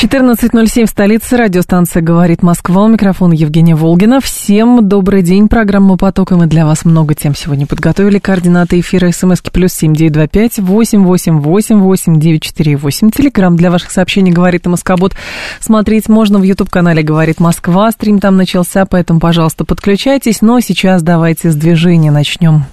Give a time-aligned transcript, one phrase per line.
[0.00, 1.36] 14.07 в столице.
[1.36, 2.84] Радиостанция «Говорит Москва».
[2.84, 4.22] У микрофона Евгения Волгина.
[4.22, 5.46] Всем добрый день.
[5.46, 6.32] Программа «Поток».
[6.32, 8.18] И мы для вас много тем сегодня подготовили.
[8.18, 13.10] Координаты эфира смски плюс семь девять два пять восемь восемь восемь восемь девять четыре восемь.
[13.10, 15.14] Телеграмм для ваших сообщений «Говорит Москобот».
[15.60, 17.90] Смотреть можно в YouTube-канале «Говорит Москва».
[17.90, 20.40] Стрим там начался, поэтому, пожалуйста, подключайтесь.
[20.40, 22.64] Но сейчас давайте с движения начнем.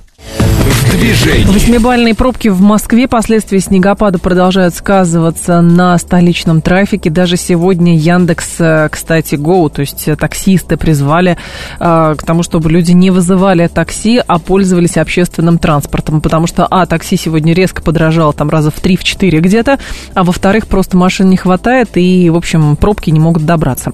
[0.98, 1.45] Движении.
[1.45, 3.07] Восьмибальные пробки в Москве.
[3.07, 7.09] Последствия снегопада продолжают сказываться на столичном трафике.
[7.09, 11.38] Даже сегодня Яндекс, э, кстати, Go, то есть таксисты призвали
[11.80, 16.20] э, к тому, чтобы люди не вызывали такси, а пользовались общественным транспортом.
[16.20, 19.79] Потому что, а, такси сегодня резко подорожало там раза в 3-4 где-то,
[20.13, 23.91] а во-вторых, просто машин не хватает и, в общем, пробки не могут добраться.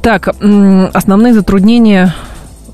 [0.00, 0.28] Так,
[0.94, 2.14] основные затруднения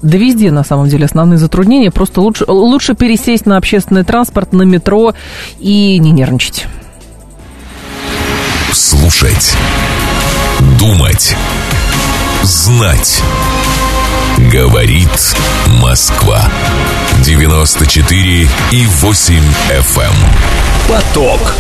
[0.03, 1.91] да везде, на самом деле, основные затруднения.
[1.91, 5.15] Просто лучше, лучше пересесть на общественный транспорт, на метро
[5.61, 6.67] и не нервничать.
[8.73, 9.55] Слушать.
[10.79, 11.37] Думать.
[12.43, 13.23] Знать.
[14.53, 15.37] Говорит
[15.81, 16.51] Москва.
[17.25, 19.35] 94 и 8
[19.71, 20.03] FM.
[20.03, 20.13] Эм.
[20.89, 21.55] Поток.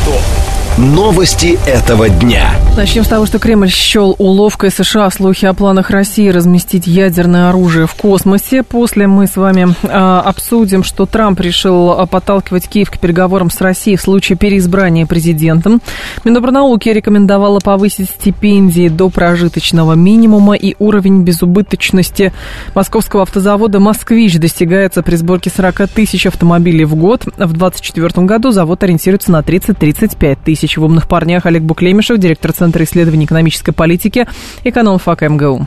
[0.79, 2.55] Новости этого дня.
[2.79, 7.87] Начнем с того, что Кремль счел уловкой США слухи о планах России разместить ядерное оружие
[7.87, 8.63] в космосе.
[8.63, 13.99] После мы с вами э, обсудим, что Трамп решил подталкивать Киев к переговорам с Россией
[13.99, 15.83] в случае переизбрания президентом.
[16.25, 22.33] Минобрнауки рекомендовала повысить стипендии до прожиточного минимума и уровень безубыточности
[22.75, 27.25] московского автозавода «Москвич» достигается при сборке 40 тысяч автомобилей в год.
[27.27, 30.77] В 2024 году завод ориентируется на 30-35 тысяч тысяч.
[30.77, 34.27] В «Умных парнях» Олег Буклемишев, директор Центра исследований экономической политики,
[34.65, 35.67] эконом ФАК МГУ.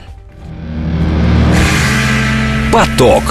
[2.71, 3.23] Поток.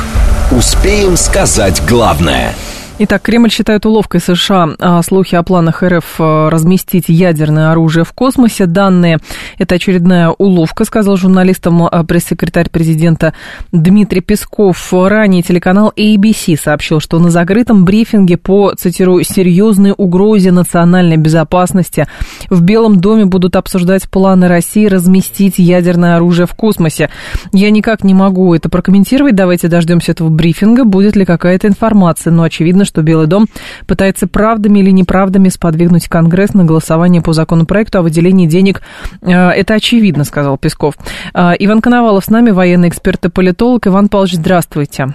[0.50, 2.54] Успеем сказать главное–
[2.96, 8.12] Итак, Кремль считает уловкой США а, слухи о планах РФ а, разместить ядерное оружие в
[8.12, 8.66] космосе.
[8.66, 9.18] Данные–
[9.58, 13.34] это очередная уловка, сказал журналистам а, пресс-секретарь президента
[13.72, 14.92] Дмитрий Песков.
[14.92, 22.06] Ранее телеканал ABC сообщил, что на закрытом брифинге по, цитирую, «серьезной угрозе национальной безопасности»
[22.48, 27.10] в Белом доме будут обсуждать планы России разместить ядерное оружие в космосе.
[27.52, 29.34] Я никак не могу это прокомментировать.
[29.34, 30.84] Давайте дождемся этого брифинга.
[30.84, 32.30] Будет ли какая-то информация?
[32.30, 33.46] Но очевидно, Очевидно, что Белый дом
[33.88, 38.82] пытается правдами или неправдами сподвигнуть Конгресс на голосование по законопроекту о выделении денег.
[39.22, 40.94] Э, это очевидно, сказал Песков.
[41.34, 43.86] Э, Иван Коновалов с нами, военный эксперт и политолог.
[43.86, 45.08] Иван Павлович, здравствуйте.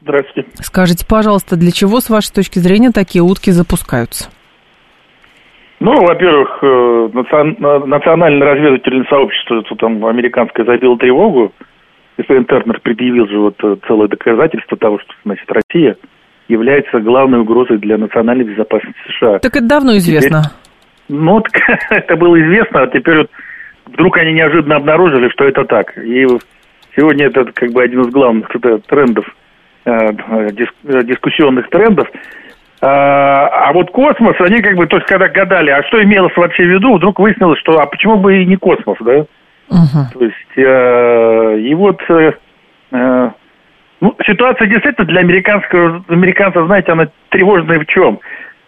[0.00, 0.48] Здравствуйте.
[0.60, 4.30] Скажите, пожалуйста, для чего, с вашей точки зрения, такие утки запускаются?
[5.80, 11.52] Ну, во-первых, э, национальное разведывательное сообщество, тут там американское забило тревогу.
[12.16, 15.96] Господин Тернер предъявил же вот целое доказательство того, что, значит, Россия
[16.48, 19.38] является главной угрозой для национальной безопасности США.
[19.38, 20.42] Так это давно известно.
[20.42, 21.42] Теперь, ну,
[21.90, 23.30] это было известно, а теперь вот
[23.86, 25.96] вдруг они неожиданно обнаружили, что это так.
[25.98, 26.26] И
[26.96, 28.48] сегодня это как бы один из главных
[28.88, 29.24] трендов,
[29.84, 32.08] э, э, дискуссионных трендов.
[32.82, 36.64] А, а вот космос, они как бы, то есть когда гадали, а что имелось вообще
[36.64, 39.24] в виду, вдруг выяснилось, что а почему бы и не космос, да?
[39.68, 40.12] Uh-huh.
[40.12, 42.32] То есть, э, и вот э,
[42.92, 43.30] э
[44.00, 48.20] ну, ситуация действительно для американского, американцев, знаете, она тревожная в чем?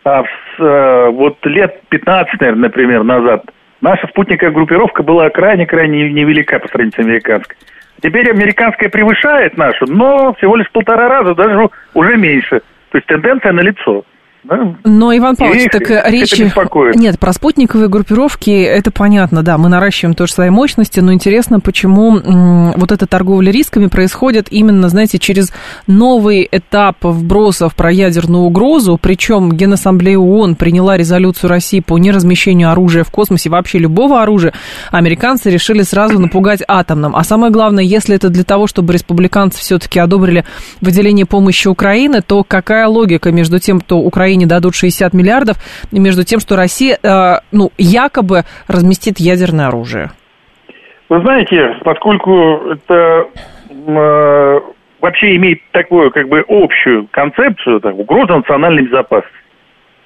[0.04, 0.28] А, с,
[0.58, 3.44] а, вот лет 15, наверное, например, назад
[3.80, 7.56] наша спутниковая группировка была крайне-крайне невелика по сравнению с американской.
[8.00, 12.60] Теперь американская превышает нашу, но всего лишь полтора раза, даже уже меньше.
[12.90, 14.04] То есть тенденция налицо.
[14.44, 16.30] Но, Иван Павлович, и так э, речь...
[16.96, 22.72] Нет, про спутниковые группировки, это понятно, да, мы наращиваем тоже свои мощности, но интересно, почему
[22.76, 25.52] вот эта торговля рисками происходит именно, знаете, через
[25.86, 33.02] новый этап вбросов про ядерную угрозу, причем Генассамблея ООН приняла резолюцию России по неразмещению оружия
[33.04, 34.52] в космосе, вообще любого оружия,
[34.92, 37.16] американцы решили сразу напугать атомным.
[37.16, 40.44] А самое главное, если это для того, чтобы республиканцы все-таки одобрили
[40.80, 45.56] выделение помощи Украины, то какая логика между тем, что Украина Украине дадут 60 миллиардов,
[45.90, 50.10] между тем, что Россия, э, ну, якобы разместит ядерное оружие?
[51.08, 53.24] Вы знаете, поскольку это
[53.70, 54.60] э,
[55.00, 59.38] вообще имеет такую, как бы, общую концепцию, так, угроза национальной безопасности,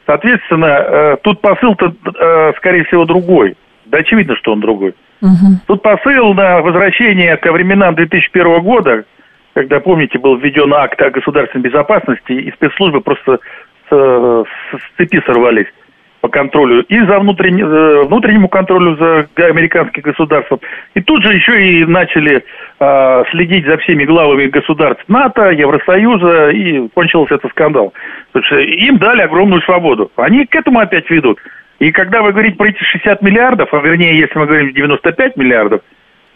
[0.06, 3.56] соответственно, э, тут посыл-то, э, скорее всего, другой.
[3.86, 4.94] Да очевидно, что он другой.
[5.20, 5.66] Угу.
[5.66, 9.04] Тут посыл на возвращение ко временам 2001 года,
[9.54, 13.38] когда, помните, был введен акт о государственной безопасности, и спецслужбы просто
[13.92, 15.66] с, с цепи сорвались.
[16.22, 20.60] по контролю и за внутренне, э, внутреннему контролю за американским государством.
[20.94, 22.44] И тут же еще и начали
[22.78, 27.92] э, следить за всеми главами государств НАТО, Евросоюза, и кончился этот скандал.
[28.30, 30.12] Потому что им дали огромную свободу.
[30.16, 31.38] Они к этому опять ведут.
[31.80, 35.80] И когда вы говорите про эти 60 миллиардов, а вернее, если мы говорим 95 миллиардов,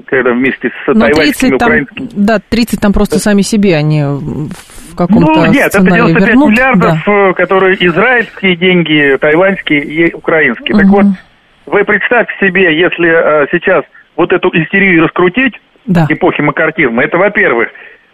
[0.05, 2.09] когда вместе с Но тайваньскими украинскими...
[2.13, 4.51] Да, 30 там просто сами себе, они в
[4.97, 6.51] каком-то Ну, нет, это 95 вернут.
[6.51, 7.13] миллиардов, да.
[7.13, 10.75] э, которые израильские деньги, тайваньские и украинские.
[10.75, 10.83] Угу.
[10.83, 11.07] Так вот,
[11.67, 13.85] вы представьте себе, если а, сейчас
[14.17, 15.55] вот эту истерию раскрутить,
[15.87, 16.07] да.
[16.09, 17.69] эпохи макартизма, это, во-первых,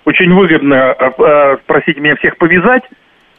[0.05, 2.83] очень выгодно, а, а, простите меня, всех повязать,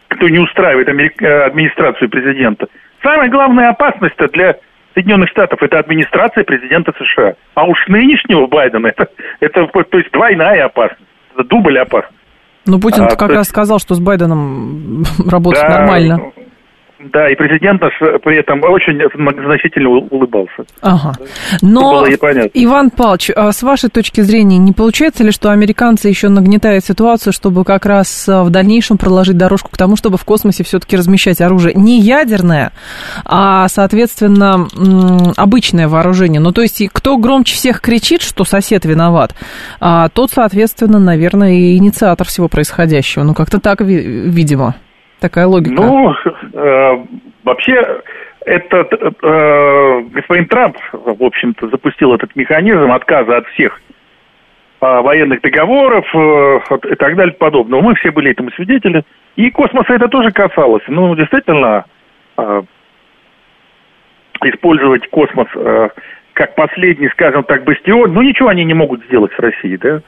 [0.08, 2.68] кто не устраивает администрацию президента.
[3.02, 4.56] Самая главная опасность-то для
[4.94, 7.34] Соединенных Штатов это администрация президента США.
[7.56, 9.08] А уж нынешнего Байдена это,
[9.40, 11.02] это то есть двойная опасность,
[11.34, 12.16] это дубль опасность.
[12.66, 16.32] Ну, Путин а, как раз сказал, что с Байденом работать да, нормально.
[17.12, 19.00] Да, и президент наш при этом очень
[19.46, 20.64] значительно улыбался.
[20.82, 21.14] Ага.
[21.62, 22.06] Но,
[22.54, 27.34] Иван Павлович, а с вашей точки зрения, не получается ли, что американцы еще нагнетают ситуацию,
[27.34, 31.42] чтобы как раз а, в дальнейшем проложить дорожку к тому, чтобы в космосе все-таки размещать
[31.42, 32.72] оружие не ядерное,
[33.26, 34.68] а, соответственно,
[35.36, 36.40] обычное вооружение?
[36.40, 39.36] Ну, то есть, кто громче всех кричит, что сосед виноват,
[39.80, 43.24] а тот, соответственно, наверное, и инициатор всего происходящего.
[43.24, 44.76] Ну, как-то так, видимо.
[45.24, 45.82] Такая логика.
[45.82, 46.14] Ну,
[46.52, 47.06] э,
[47.46, 48.02] вообще,
[48.46, 53.80] этот э, господин Трамп, в общем-то, запустил этот механизм отказа от всех
[54.82, 56.60] э, военных договоров э,
[56.92, 57.82] и так далее подобного.
[57.82, 59.04] Мы все были этому свидетели.
[59.38, 60.84] И космоса это тоже касалось.
[60.90, 61.86] Ну, действительно,
[62.38, 62.62] э,
[64.44, 65.48] использовать космос
[66.34, 70.02] как последний, скажем так, бастион, ну, ничего они не могут сделать с Россией, да?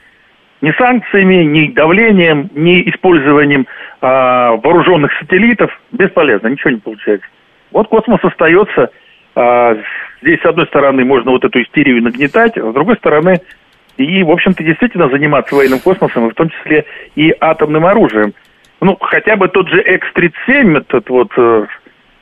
[0.65, 3.67] Ни санкциями, ни давлением, ни использованием
[4.01, 7.27] а, вооруженных сателлитов бесполезно, ничего не получается.
[7.71, 8.89] Вот космос остается.
[9.35, 9.77] А,
[10.23, 13.41] здесь, с одной стороны, можно вот эту истерию нагнетать, а с другой стороны,
[13.97, 16.85] и, в общем-то, действительно заниматься военным космосом, и в том числе
[17.15, 18.33] и атомным оружием.
[18.81, 21.65] Ну, хотя бы тот же X-37, этот вот э,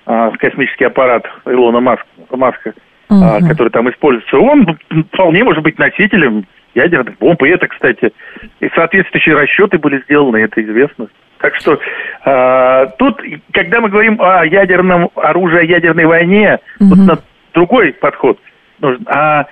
[0.05, 2.73] э, космический аппарат Илона Маск, Маска,
[3.09, 3.23] угу.
[3.23, 4.77] э, который там используется, он
[5.13, 7.41] вполне может быть носителем ядерных бомб.
[7.43, 8.11] И это, кстати,
[8.59, 11.07] и соответствующие расчеты были сделаны, это известно.
[11.39, 11.77] Так что
[12.25, 13.21] э, тут,
[13.51, 16.89] когда мы говорим о ядерном оружии, о ядерной войне, угу.
[16.89, 17.19] вот на
[17.53, 18.39] другой подход
[18.79, 19.05] нужен.
[19.07, 19.45] А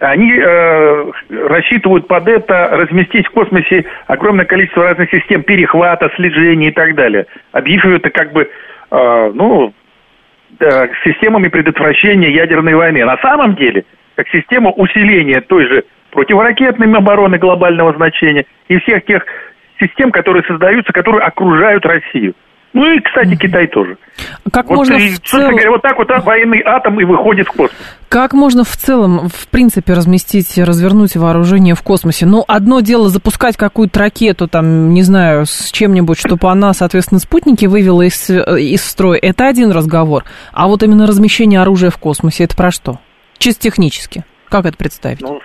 [0.00, 1.10] они э,
[1.48, 7.26] рассчитывают под это разместить в космосе огромное количество разных систем перехвата, слежения и так далее.
[7.52, 8.48] Объявив это как бы,
[8.90, 9.72] э, ну,
[10.60, 13.04] э, системами предотвращения ядерной войны.
[13.04, 13.84] На самом деле,
[14.16, 15.84] как система усиления той же
[16.16, 19.22] противоракетной обороны глобального значения и всех тех
[19.78, 22.32] систем, которые создаются, которые окружают Россию.
[22.72, 23.96] Ну и, кстати, Китай тоже.
[24.52, 25.50] Как вот, можно и, в целом...
[25.50, 27.76] говоря, вот так вот военный атом и выходит в космос.
[28.08, 32.26] Как можно в целом, в принципе, разместить, развернуть вооружение в космосе?
[32.26, 37.64] Ну, одно дело запускать какую-то ракету, там, не знаю, с чем-нибудь, чтобы она, соответственно, спутники
[37.66, 39.18] вывела из, из строя.
[39.20, 40.24] Это один разговор.
[40.52, 43.00] А вот именно размещение оружия в космосе, это про что?
[43.38, 44.24] Чисто технически.
[44.48, 45.20] Как это представить?
[45.20, 45.40] Ну,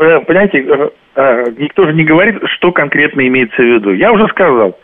[0.00, 3.92] э, понимаете, э, э, никто же не говорит, что конкретно имеется в виду.
[3.92, 4.78] Я уже сказал,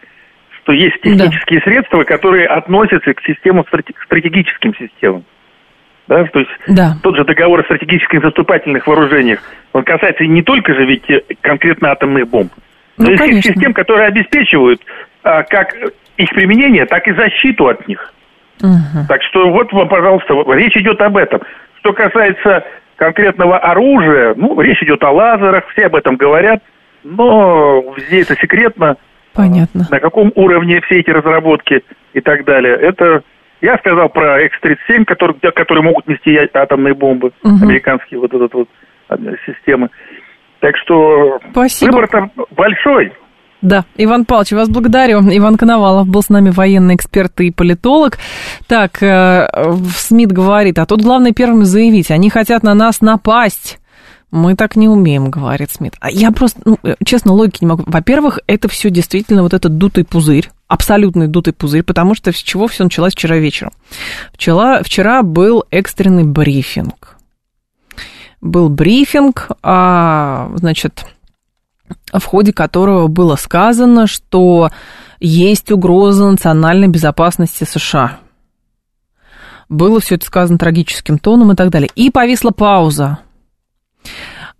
[0.63, 1.65] что есть технические да.
[1.65, 3.65] средства, которые относятся к системам,
[4.05, 5.25] стратегическим системам.
[6.09, 6.97] Да, то есть да.
[7.03, 9.41] тот же договор о стратегических заступательных вооружениях,
[9.73, 11.05] он касается не только же ведь
[11.41, 12.53] конкретно атомных бомб,
[12.99, 13.53] но ну, и конечно.
[13.53, 14.83] систем, которые обеспечивают
[15.23, 15.75] а, как
[16.17, 18.13] их применение, так и защиту от них.
[18.61, 19.07] Угу.
[19.09, 21.41] Так что вот вам, пожалуйста, речь идет об этом.
[21.79, 22.65] Что касается
[23.03, 26.63] конкретного оружия, ну, речь идет о лазерах, все об этом говорят,
[27.03, 28.97] но здесь это секретно.
[29.35, 29.89] Понятно.
[29.91, 31.83] На каком уровне все эти разработки
[32.13, 32.77] и так далее.
[32.77, 33.25] Это
[33.61, 37.65] я сказал про X-37, которые, которые могут нести атомные бомбы, угу.
[37.65, 38.69] американские вот этот вот
[39.09, 39.17] а,
[39.47, 39.89] системы.
[40.61, 41.91] Так что Спасибо.
[41.91, 43.13] выбор там большой.
[43.63, 45.21] Да, Иван Павлович, вас благодарю.
[45.21, 48.19] Иван Коновалов был с нами военный эксперт и политолог.
[48.67, 49.49] Так, э,
[49.97, 53.79] Смит говорит, а тут главное первым заявить, они хотят на нас напасть.
[54.33, 55.95] Мы так не умеем, говорит Смит.
[56.01, 57.85] А я просто, ну, э, честно, логики не могу.
[57.87, 62.67] Во-первых, это все действительно вот этот дутый пузырь, абсолютный дутый пузырь, потому что с чего
[62.67, 63.73] все началось вчера вечером.
[64.33, 67.17] Вчера, вчера был экстренный брифинг.
[68.41, 71.05] Был брифинг, а, значит,
[72.13, 74.71] в ходе которого было сказано, что
[75.21, 78.19] есть угроза национальной безопасности США.
[79.69, 81.89] Было все это сказано трагическим тоном и так далее.
[81.95, 83.21] И повисла пауза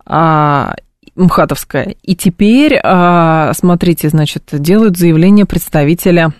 [0.05, 0.73] а,
[1.15, 1.95] МХАТовская.
[2.01, 6.33] И теперь, а, смотрите, значит, делают заявление представителя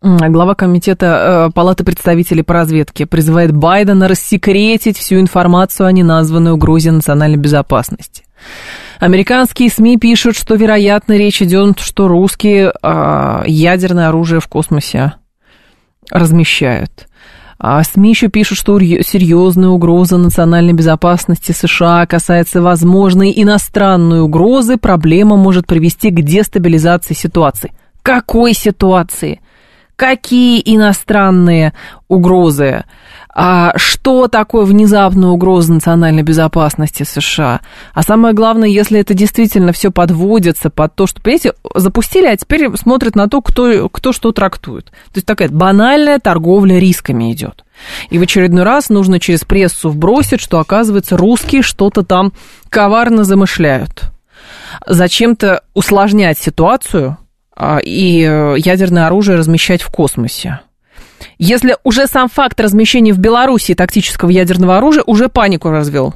[0.00, 6.90] Глава комитета э, Палаты представителей по разведке призывает Байдена рассекретить всю информацию о неназванной угрозе
[6.90, 8.24] национальной безопасности.
[8.98, 15.14] Американские СМИ пишут, что, вероятно, речь идет, что русские э, ядерное оружие в космосе
[16.10, 17.06] размещают.
[17.58, 24.76] А СМИ еще пишут, что серьезная угроза национальной безопасности США касается возможной иностранной угрозы.
[24.76, 27.72] Проблема может привести к дестабилизации ситуации.
[28.02, 29.40] Какой ситуации?
[29.96, 31.72] Какие иностранные
[32.08, 32.84] угрозы?
[33.38, 37.60] а что такое внезапная угроза национальной безопасности США.
[37.92, 42.74] А самое главное, если это действительно все подводится под то, что, понимаете, запустили, а теперь
[42.78, 44.86] смотрят на то, кто, кто что трактует.
[44.86, 47.66] То есть такая банальная торговля рисками идет.
[48.08, 52.32] И в очередной раз нужно через прессу вбросить, что, оказывается, русские что-то там
[52.70, 54.12] коварно замышляют.
[54.86, 57.18] Зачем-то усложнять ситуацию
[57.82, 60.60] и э, ядерное оружие размещать в космосе.
[61.38, 66.14] Если уже сам факт размещения в Беларуси тактического ядерного оружия уже панику развел.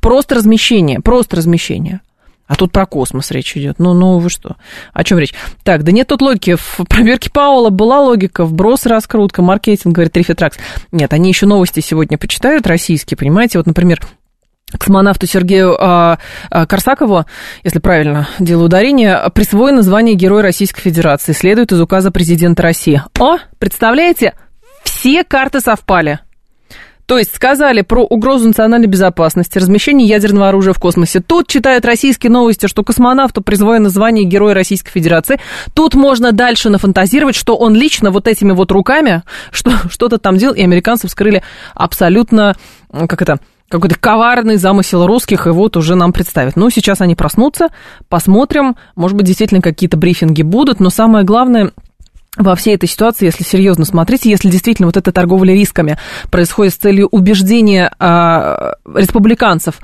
[0.00, 2.00] Просто размещение, просто размещение.
[2.46, 3.78] А тут про космос речь идет.
[3.78, 4.56] Ну, ну вы что?
[4.92, 5.32] О чем речь?
[5.62, 6.56] Так, да нет тут логики.
[6.56, 8.44] В проверке Паула была логика.
[8.44, 10.58] Вброс, раскрутка, маркетинг, говорит Трифитракс.
[10.90, 13.58] Нет, они еще новости сегодня почитают российские, понимаете?
[13.58, 14.00] Вот, например,
[14.78, 16.18] космонавту Сергею а,
[16.50, 17.24] а, Корсакову,
[17.64, 21.32] если правильно делаю ударение, присвоено звание Героя Российской Федерации.
[21.32, 23.02] Следует из указа президента России.
[23.18, 24.34] О, представляете,
[24.84, 26.20] все карты совпали.
[27.06, 31.20] То есть сказали про угрозу национальной безопасности, размещение ядерного оружия в космосе.
[31.20, 35.40] Тут читают российские новости, что космонавту присвоено звание Героя Российской Федерации.
[35.74, 40.54] Тут можно дальше нафантазировать, что он лично вот этими вот руками что, что-то там делал,
[40.54, 41.42] и американцы вскрыли
[41.74, 42.56] абсолютно,
[42.90, 43.40] как это,
[43.72, 46.56] какой-то коварный замысел русских, и вот уже нам представят.
[46.56, 47.68] Ну, сейчас они проснутся,
[48.08, 51.72] посмотрим, может быть, действительно какие-то брифинги будут, но самое главное,
[52.38, 55.98] во всей этой ситуации, если серьезно смотреть, если действительно вот эта торговля рисками
[56.30, 59.80] происходит с целью убеждения а, республиканцев,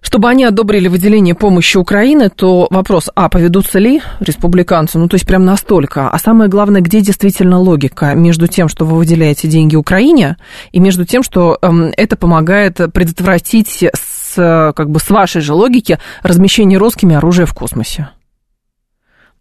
[0.00, 5.26] чтобы они одобрили выделение помощи Украины, то вопрос, а, поведутся ли республиканцы, ну, то есть
[5.26, 10.36] прям настолько, а самое главное, где действительно логика между тем, что вы выделяете деньги Украине,
[10.70, 15.98] и между тем, что эм, это помогает предотвратить с, как бы, с вашей же логики
[16.22, 18.10] размещение русскими оружия в космосе.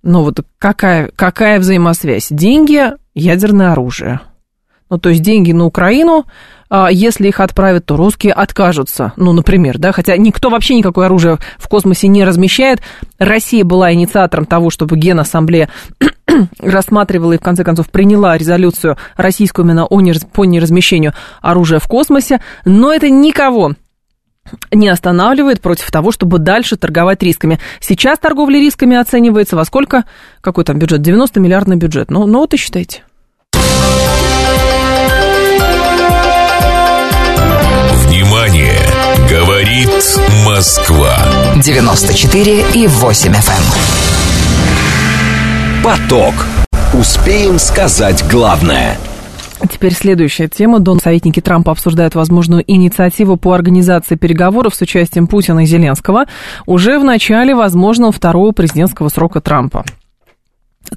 [0.03, 2.27] Ну вот какая, какая взаимосвязь?
[2.29, 4.20] Деньги, ядерное оружие.
[4.89, 6.25] Ну, то есть деньги на Украину,
[6.70, 9.13] а если их отправят, то русские откажутся.
[9.15, 12.81] Ну, например, да, хотя никто вообще никакое оружие в космосе не размещает.
[13.17, 15.70] Россия была инициатором того, чтобы Генассамблея
[16.60, 20.25] рассматривала и, в конце концов, приняла резолюцию российскую именно о нераз...
[20.25, 22.41] по неразмещению оружия в космосе.
[22.65, 23.74] Но это никого
[24.72, 27.60] не останавливает против того, чтобы дальше торговать рисками.
[27.79, 30.05] Сейчас торговля рисками оценивается во сколько?
[30.41, 31.01] Какой там бюджет?
[31.01, 32.12] 90 миллиардный бюджет.
[32.12, 33.03] Ну, ну вот и считайте.
[38.05, 38.77] Внимание!
[39.29, 39.89] Говорит
[40.46, 41.17] Москва.
[41.63, 43.51] 94 и 8 FM.
[45.77, 45.84] Эм.
[45.84, 46.34] Поток.
[46.93, 48.98] Успеем сказать главное–
[49.69, 50.79] Теперь следующая тема.
[50.79, 56.25] Дон советники Трампа обсуждают возможную инициативу по организации переговоров с участием Путина и Зеленского
[56.65, 59.85] уже в начале возможного второго президентского срока Трампа.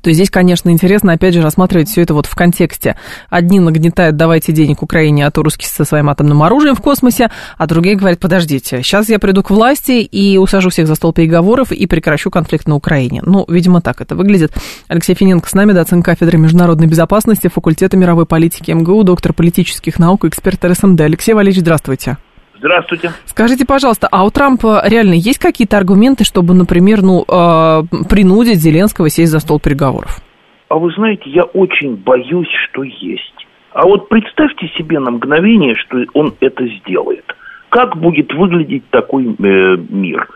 [0.02, 2.96] То здесь, конечно, интересно, опять же, рассматривать все это вот в контексте.
[3.30, 7.66] Одни нагнетают, давайте денег Украине, а то русские со своим атомным оружием в космосе, а
[7.66, 11.86] другие говорят, подождите, сейчас я приду к власти и усажу всех за стол переговоров и
[11.86, 13.22] прекращу конфликт на Украине.
[13.24, 14.52] Ну, видимо, так это выглядит.
[14.88, 20.24] Алексей Финенко с нами, доцент кафедры международной безопасности факультета мировой политики МГУ, доктор политических наук,
[20.24, 21.02] эксперт РСМД.
[21.02, 22.18] Алексей Валерьевич, здравствуйте.
[22.58, 23.10] Здравствуйте.
[23.26, 29.08] Скажите, пожалуйста, а у Трампа реально есть какие-то аргументы, чтобы, например, ну, э, принудить Зеленского
[29.10, 30.20] сесть за стол переговоров?
[30.68, 33.46] А вы знаете, я очень боюсь, что есть.
[33.72, 37.24] А вот представьте себе на мгновение, что он это сделает.
[37.70, 40.28] Как будет выглядеть такой э, мир?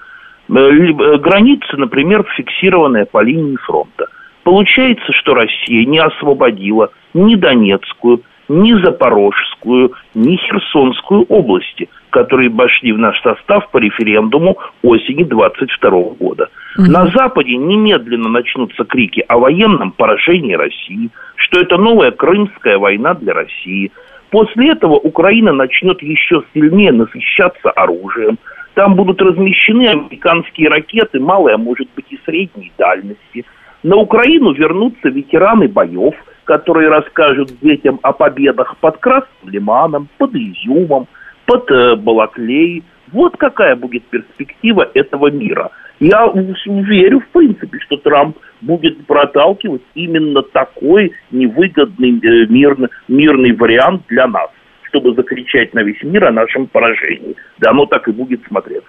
[0.49, 4.07] Э, э границы, например, фиксированная по линии фронта.
[4.43, 12.99] Получается, что Россия не освободила ни Донецкую, ни Запорожскую, ни Херсонскую области, которые вошли в
[12.99, 16.49] наш состав по референдуму осени 22 года.
[16.77, 16.91] Угу.
[16.91, 23.35] На Западе немедленно начнутся крики о военном поражении России, что это новая Крымская война для
[23.35, 23.93] России.
[24.31, 28.39] После этого Украина начнет еще сильнее насыщаться оружием.
[28.75, 33.45] Там будут размещены американские ракеты малой, а может быть и средней дальности.
[33.83, 36.15] На Украину вернутся ветераны боев–
[36.49, 41.07] которые расскажут детям о победах под Красным Лиманом, под Изюмом,
[41.45, 42.83] под э, Балаклей.
[43.13, 45.71] Вот какая будет перспектива этого мира.
[46.01, 54.05] Я верю, в принципе, что Трамп будет проталкивать именно такой невыгодный э, мирный, мирный вариант
[54.09, 54.49] для нас,
[54.85, 57.37] чтобы закричать на весь мир о нашем поражении.
[57.59, 58.89] Да оно так и будет смотреться.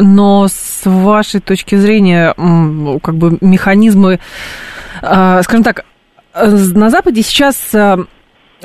[0.00, 2.34] Но с вашей точки зрения,
[3.02, 4.20] как бы механизмы,
[5.02, 5.84] а, скажем так,
[6.46, 7.96] на Западе сейчас а,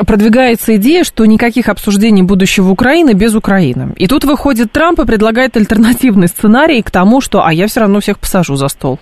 [0.07, 3.93] продвигается идея, что никаких обсуждений будущего Украины без Украины.
[3.97, 7.99] И тут выходит Трамп и предлагает альтернативный сценарий к тому, что «а я все равно
[7.99, 8.99] всех посажу за стол».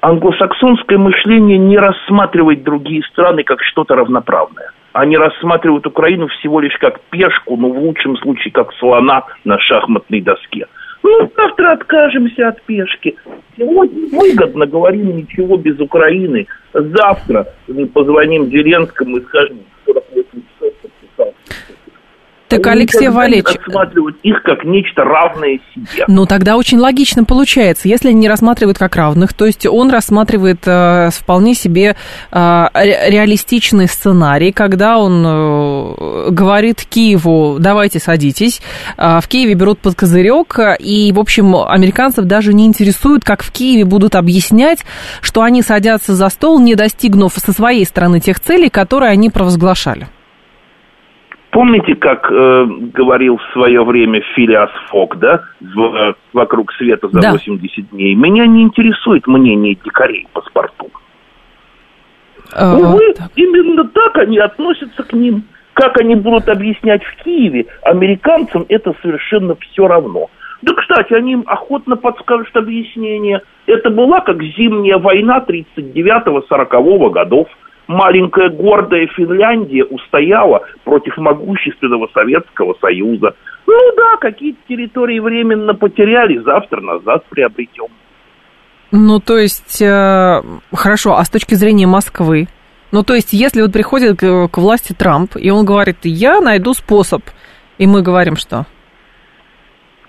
[0.00, 4.72] Англосаксонское мышление не рассматривает другие страны как что-то равноправное.
[4.92, 10.20] Они рассматривают Украину всего лишь как пешку, но в лучшем случае как слона на шахматной
[10.20, 10.66] доске.
[11.02, 13.16] Ну, завтра откажемся от пешки.
[13.56, 16.46] Сегодня выгодно говорим ничего без Украины.
[16.72, 20.51] Завтра мы позвоним Зеленскому и скажем, 48 часов подписал.
[22.56, 23.56] Так, Алексей Валерьевич...
[23.56, 26.04] рассматривают их как нечто равное себе.
[26.08, 27.88] Ну, тогда очень логично получается.
[27.88, 31.96] Если они не рассматривают как равных, то есть он рассматривает э, вполне себе
[32.30, 38.60] э, реалистичный сценарий, когда он э, говорит Киеву, давайте садитесь.
[38.96, 43.50] Э, в Киеве берут под козырек, и, в общем, американцев даже не интересует, как в
[43.52, 44.84] Киеве будут объяснять,
[45.20, 50.08] что они садятся за стол, не достигнув со своей стороны тех целей, которые они провозглашали.
[51.52, 57.20] Помните, как э, говорил в свое время Филиас Фок, да, в, э, вокруг света за
[57.20, 57.32] да.
[57.32, 58.14] 80 дней?
[58.14, 60.88] Меня не интересует мнение дикарей по спорту.
[62.54, 63.30] А, Увы, так.
[63.36, 65.44] именно так они относятся к ним.
[65.74, 70.30] Как они будут объяснять в Киеве, американцам это совершенно все равно.
[70.62, 73.42] Да, кстати, они им охотно подскажут объяснение.
[73.66, 77.48] Это была как зимняя война 39-40 годов–
[77.86, 83.34] маленькая гордая Финляндия устояла против могущественного Советского Союза.
[83.66, 87.88] Ну да, какие-то территории временно потеряли, завтра назад приобретем.
[88.90, 92.48] Ну, то есть, э, хорошо, а с точки зрения Москвы?
[92.90, 96.74] Ну, то есть, если вот приходит к, к власти Трамп, и он говорит, я найду
[96.74, 97.22] способ,
[97.78, 98.66] и мы говорим, что?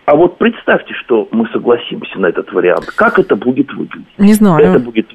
[0.06, 2.88] А вот представьте, что мы согласимся на этот вариант.
[2.96, 4.08] Как это будет выглядеть?
[4.18, 4.66] Не знаю.
[4.66, 5.08] Это будет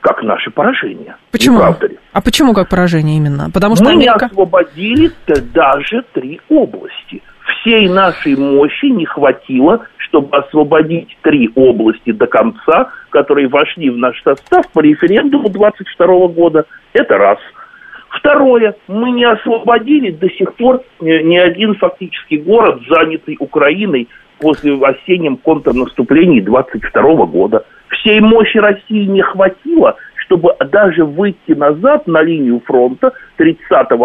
[0.00, 1.16] как наше поражение.
[1.30, 1.60] Почему?
[1.60, 3.50] А почему как поражение именно?
[3.52, 4.26] Потому что Мы Америка...
[4.26, 7.22] не освободили даже три области.
[7.60, 14.22] Всей нашей мощи не хватило, чтобы освободить три области до конца, которые вошли в наш
[14.22, 16.64] состав по референдуму 22 года.
[16.92, 17.38] Это раз.
[18.08, 24.08] Второе, мы не освободили до сих пор ни один фактически город, занятый Украиной
[24.40, 32.22] после осеннем контрнаступлении 22 года всей мощи России не хватило, чтобы даже выйти назад на
[32.22, 33.60] линию фронта 30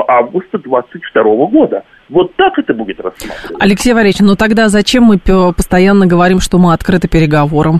[0.07, 1.83] августа 22 года.
[2.09, 3.55] Вот так это будет рассматриваться.
[3.59, 7.79] Алексей Валерьевич, ну тогда зачем мы постоянно говорим, что мы открыты переговорам?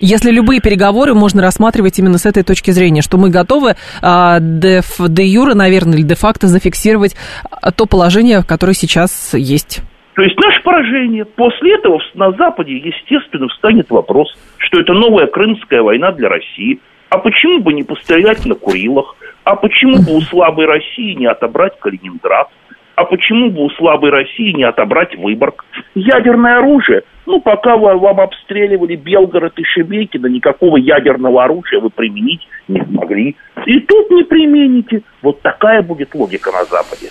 [0.00, 4.82] Если любые переговоры можно рассматривать именно с этой точки зрения, что мы готовы а, де,
[4.98, 7.14] де юра, наверное, или де факто зафиксировать
[7.48, 9.82] а, то положение, которое сейчас есть.
[10.14, 11.24] То есть наше поражение.
[11.24, 16.80] После этого на Западе, естественно, встанет вопрос, что это новая Крымская война для России.
[17.08, 19.16] А почему бы не пострелять на Курилах?
[19.44, 22.48] А почему бы у слабой России не отобрать Калининград?
[22.94, 25.64] А почему бы у слабой России не отобрать Выборг?
[25.94, 27.02] Ядерное оружие.
[27.24, 33.36] Ну, пока вы, вам обстреливали Белгород и Шебекино, никакого ядерного оружия вы применить не смогли.
[33.66, 35.02] И тут не примените.
[35.22, 37.10] Вот такая будет логика на Западе.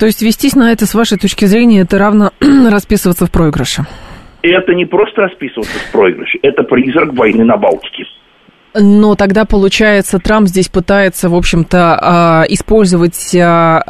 [0.00, 3.82] То есть вестись на это, с вашей точки зрения, это равно расписываться в проигрыше?
[4.40, 8.04] Это не просто расписываться в проигрыше, это призрак войны на Балтике.
[8.72, 13.82] Но тогда, получается, Трамп здесь пытается, в общем-то, а, использовать, а,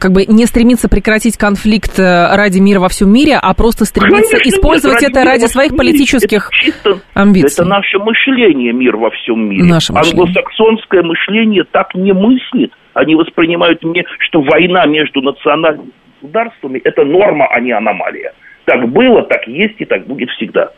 [0.00, 4.32] как бы не стремиться прекратить конфликт э, ради мира во всем мире, а просто стремиться
[4.32, 7.62] Конечно, использовать нет, ради это ради своих политических это чисто, амбиций.
[7.62, 9.64] Это наше мышление мир во всем мире.
[9.64, 10.24] Наше мышление.
[10.24, 12.72] Англосаксонское мышление так не мыслит.
[12.94, 15.90] Они воспринимают мне, что война между национальными
[16.22, 18.32] государствами– это норма, а не аномалия.
[18.64, 20.70] Так было, так есть и так будет всегда.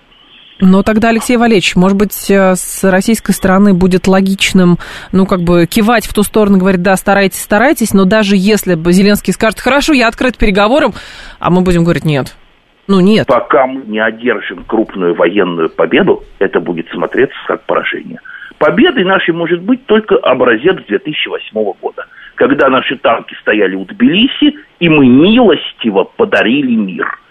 [0.59, 4.79] Но тогда, Алексей Валерьевич, может быть, э, с российской стороны будет логичным,
[5.13, 8.93] ну, как бы кивать в ту сторону, говорить, да, старайтесь, старайтесь, но даже если бы
[8.93, 10.93] Зеленский скажет, хорошо, я открыт переговорам,
[11.39, 12.35] а мы будем говорить, нет.
[12.89, 13.27] Ну, нет.
[13.27, 18.21] Пока мы не одержим крупную военную победу, это будет смотреться как поражение.
[18.59, 24.89] Победой нашей может быть только образец 2008 года, когда наши танки стояли у Тбилиси, и
[24.89, 27.07] мы милостиво подарили мир–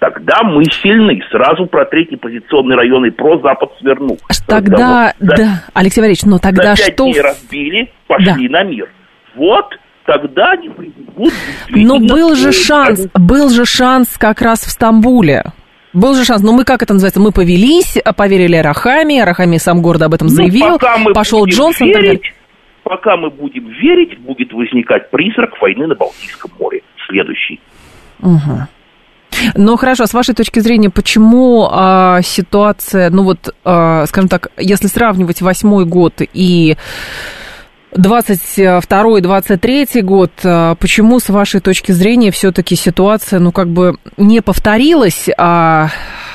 [0.00, 1.22] тогда мы сильны.
[1.30, 4.16] Сразу про третий позиционный район и про Запад сверну.
[4.48, 7.04] Тогда, вот, да, Алексей Валерьевич, но тогда за что...
[7.04, 8.58] дней разбили, пошли да.
[8.58, 8.90] на мир.
[9.36, 11.34] Вот тогда они будут
[11.70, 15.44] Но был же шанс, был же шанс как раз в Стамбуле.
[15.92, 17.20] Был же шанс, но мы как это называется?
[17.20, 21.56] Мы повелись, поверили Рахами, Рахами сам гордо об этом Ну, заявил, пока мы пошел будем
[21.56, 21.88] Джонсон.
[21.88, 22.32] верить,
[22.84, 26.82] пока мы будем верить, будет возникать призрак войны на Балтийском море.
[27.08, 27.60] Следующий.
[28.20, 28.68] Мгм.
[29.54, 34.86] Ну хорошо, с вашей точки зрения, почему а, ситуация, ну вот, а, скажем так, если
[34.86, 36.76] сравнивать восьмой год и
[37.92, 45.28] 22-23 год, а, почему, с вашей точки зрения, все-таки ситуация, ну, как бы не повторилась,
[45.36, 45.88] а,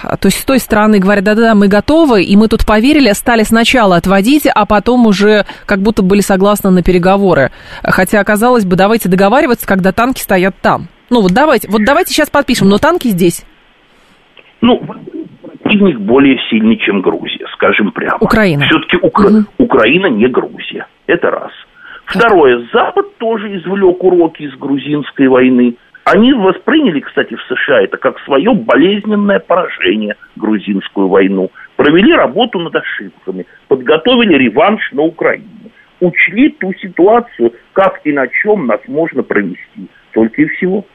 [0.04, 3.96] то есть с той стороны говорят, да-да, мы готовы, и мы тут поверили, стали сначала
[3.96, 7.52] отводить, а потом уже как будто были согласны на переговоры.
[7.84, 10.90] Хотя, казалось бы, давайте договариваться, когда танки стоят там.
[11.10, 13.46] Ну, вот давайте, вот давайте сейчас подпишем, но танки здесь.
[14.62, 14.82] Ну,
[15.66, 18.18] противник более сильный, чем Грузия, скажем прямо.
[18.22, 18.66] Украина.
[18.66, 18.98] Все-таки
[19.58, 20.88] Украина не Грузия.
[21.08, 21.52] Это раз.
[22.06, 25.76] Второе, Запад тоже извлек уроки из грузинской войны.
[26.04, 31.50] Они восприняли, кстати, в США это как свое болезненное поражение, грузинскую войну.
[31.78, 35.72] Провели работу над ошибками, подготовили реванш на Украине.
[36.00, 39.90] Учли ту ситуацию, как и на чем нас можно провести.
[40.14, 40.86] Только и всего.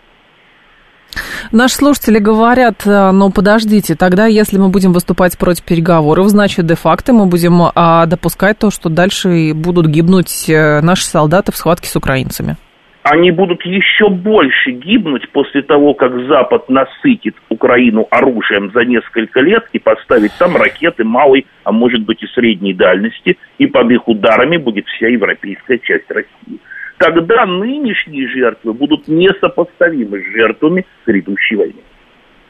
[1.52, 7.12] Наши слушатели говорят, э, ну подождите, тогда если мы будем выступать против переговоров, значит, де-факто
[7.12, 11.96] мы будем а, допускать то, что дальше будут гибнуть э, наши солдаты в схватке с
[11.96, 12.54] украинцами.
[13.02, 19.64] Они будут еще больше гибнуть после того, как Запад насытит Украину оружием за несколько лет
[19.72, 24.56] и поставит там ракеты малой, а может быть и средней дальности, и под их ударами
[24.56, 26.60] будет вся европейская часть России
[27.00, 31.80] тогда нынешние жертвы будут несопоставимы с жертвами грядущей войны.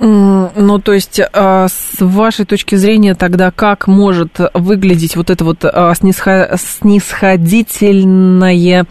[0.00, 5.64] Ну, то есть, а, с вашей точки зрения, тогда как может выглядеть вот это вот
[5.64, 8.86] а, снисходительное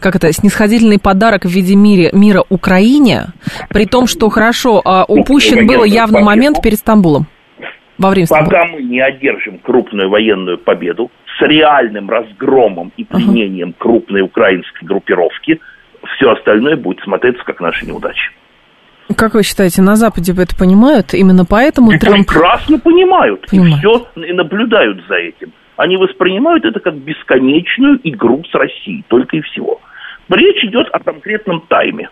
[0.00, 3.28] как это, снисходительный подарок в виде мире, мира Украине,
[3.70, 7.26] при том, что хорошо, а, упущен был явный момент перед Стамбулом.
[7.96, 8.72] Во время Пока Стамбула.
[8.72, 13.78] мы не одержим крупную военную победу, с реальным разгромом и пленением uh-huh.
[13.78, 15.60] крупной украинской группировки,
[16.16, 18.32] все остальное будет смотреться как наши неудачи.
[19.16, 21.14] Как вы считаете, на Западе это понимают?
[21.14, 22.26] Именно поэтому и Трамп...
[22.26, 23.46] прекрасно понимают.
[23.48, 23.76] понимают.
[23.76, 25.52] И все и наблюдают за этим.
[25.76, 29.80] Они воспринимают это как бесконечную игру с Россией, только и всего.
[30.28, 32.08] Речь идет о конкретном тайме.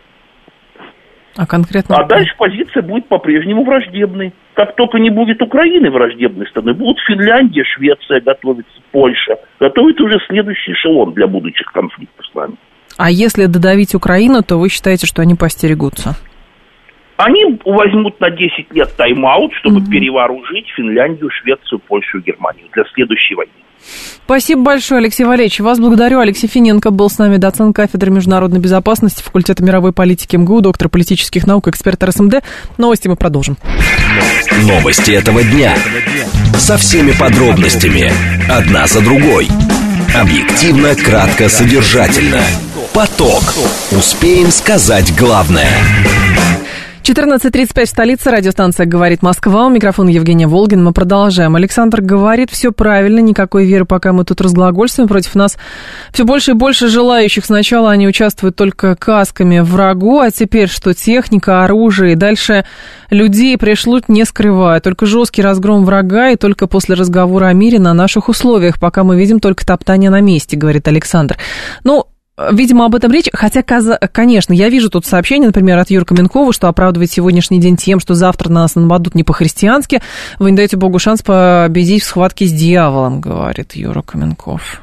[1.37, 1.97] А конкретно?
[1.97, 4.33] А дальше позиция будет по-прежнему враждебной.
[4.55, 9.37] Как только не будет Украины враждебной страны, будут Финляндия, Швеция готовиться, Польша.
[9.59, 12.55] Готовит уже следующий эшелон для будущих конфликтов с нами.
[12.97, 16.15] А если додавить Украину, то вы считаете, что они постерегутся?
[17.17, 19.91] Они возьмут на 10 лет тайм-аут, чтобы угу.
[19.91, 23.53] перевооружить Финляндию, Швецию, Польшу и Германию для следующей войны.
[24.25, 25.61] Спасибо большое, Алексей Валерьевич.
[25.61, 26.19] Вас благодарю.
[26.19, 31.47] Алексей Финенко был с нами, доцент кафедры международной безопасности факультета мировой политики МГУ, доктор политических
[31.47, 32.43] наук, эксперт РСМД.
[32.79, 33.59] Новости мы продолжим.
[34.63, 35.75] Новости этого дня.
[36.55, 38.11] Со всеми подробностями.
[38.51, 39.49] Одна за другой.
[40.19, 42.41] Объективно, кратко, содержательно.
[42.95, 43.43] Поток.
[43.91, 45.69] Успеем сказать главное.
[47.05, 49.67] 14.35 в столице, радиостанция «Говорит Москва».
[49.67, 50.83] У микрофона Евгения Волгин.
[50.83, 51.55] Мы продолжаем.
[51.55, 55.07] Александр говорит, все правильно, никакой веры, пока мы тут разглагольствуем.
[55.07, 55.59] Против нас
[56.13, 57.45] все больше и больше желающих.
[57.45, 62.13] Сначала они участвуют только касками врагу, а теперь что техника, оружие.
[62.15, 62.65] И дальше
[63.11, 64.81] людей пришлют не скрывая.
[64.81, 68.81] Только жесткий разгром врага и только после разговора о мире на наших условиях.
[68.81, 71.37] Пока мы видим только топтание на месте, говорит Александр.
[71.85, 73.29] Ну, Видимо, об этом речь.
[73.33, 78.01] Хотя, конечно, я вижу тут сообщение, например, от Юрка Минкова, что оправдывает сегодняшний день тем,
[78.01, 80.03] что завтра нас нападут не по-христиански.
[80.41, 84.83] Вы не даете Богу шанс победить в схватке с дьяволом, говорит Юра Каменков.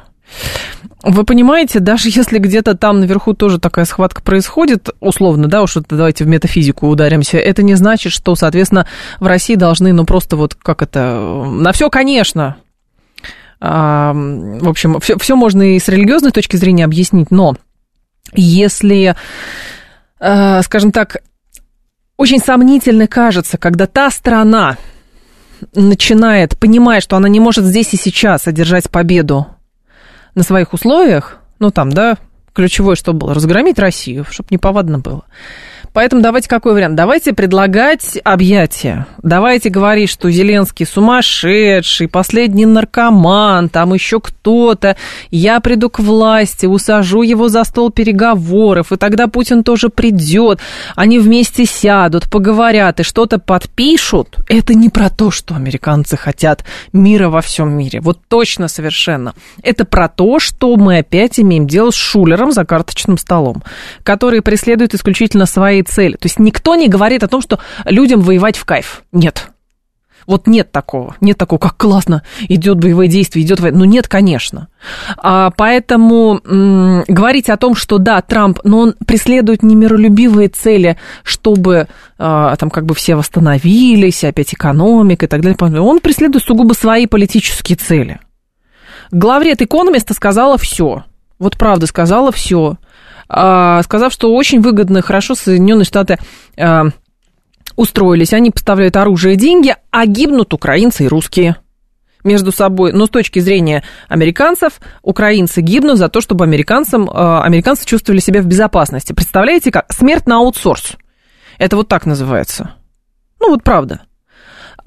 [1.02, 5.96] Вы понимаете, даже если где-то там наверху тоже такая схватка происходит, условно, да, уж это
[5.96, 8.86] давайте в метафизику ударимся, это не значит, что, соответственно,
[9.18, 12.56] в России должны, ну, просто вот, как это, на все, конечно,
[13.64, 17.54] в общем, все, все можно и с религиозной точки зрения объяснить, но
[18.32, 19.14] если,
[20.18, 21.18] э, скажем так,
[22.16, 24.78] очень сомнительно кажется, когда та страна
[25.76, 29.46] начинает понимать, что она не может здесь и сейчас одержать победу
[30.34, 32.18] на своих условиях, ну там, да,
[32.52, 35.24] ключевое, что было, разгромить Россию, чтобы неповадно было.
[35.92, 36.94] Поэтому давайте какой вариант?
[36.94, 39.06] Давайте предлагать объятия.
[39.22, 44.96] Давайте говорить, что Зеленский сумасшедший, последний наркоман, там еще кто-то.
[45.30, 50.60] Я приду к власти, усажу его за стол переговоров, и тогда Путин тоже придет.
[50.96, 54.38] Они вместе сядут, поговорят и что-то подпишут.
[54.48, 58.00] Это не про то, что американцы хотят мира во всем мире.
[58.00, 59.34] Вот точно совершенно.
[59.62, 63.62] Это про то, что мы опять имеем дело с шулером за карточным столом,
[64.02, 66.14] который преследует исключительно свои цели.
[66.14, 69.02] То есть никто не говорит о том, что людям воевать в кайф.
[69.12, 69.52] Нет.
[70.26, 71.16] Вот нет такого.
[71.20, 73.78] Нет такого, как классно, идет боевое действие, идет война.
[73.78, 74.68] Ну, нет, конечно.
[75.16, 81.88] А, поэтому м, говорить о том, что да, Трамп, но он преследует немиролюбивые цели, чтобы
[82.18, 85.56] а, там как бы все восстановились, опять экономика и так далее.
[85.80, 88.20] Он преследует сугубо свои политические цели.
[89.10, 91.04] Главред экономиста сказала все.
[91.38, 92.78] Вот правда сказала все.
[93.34, 96.18] А, сказав, что очень выгодно, хорошо Соединенные Штаты
[96.58, 96.88] а,
[97.76, 101.56] устроились, они поставляют оружие и деньги, а гибнут украинцы и русские
[102.24, 102.92] между собой.
[102.92, 108.42] Но с точки зрения американцев, украинцы гибнут за то, чтобы американцам, э, американцы чувствовали себя
[108.42, 109.12] в безопасности.
[109.12, 109.92] Представляете, как?
[109.92, 110.96] Смерть на аутсорс.
[111.58, 112.74] Это вот так называется.
[113.40, 114.02] Ну вот правда.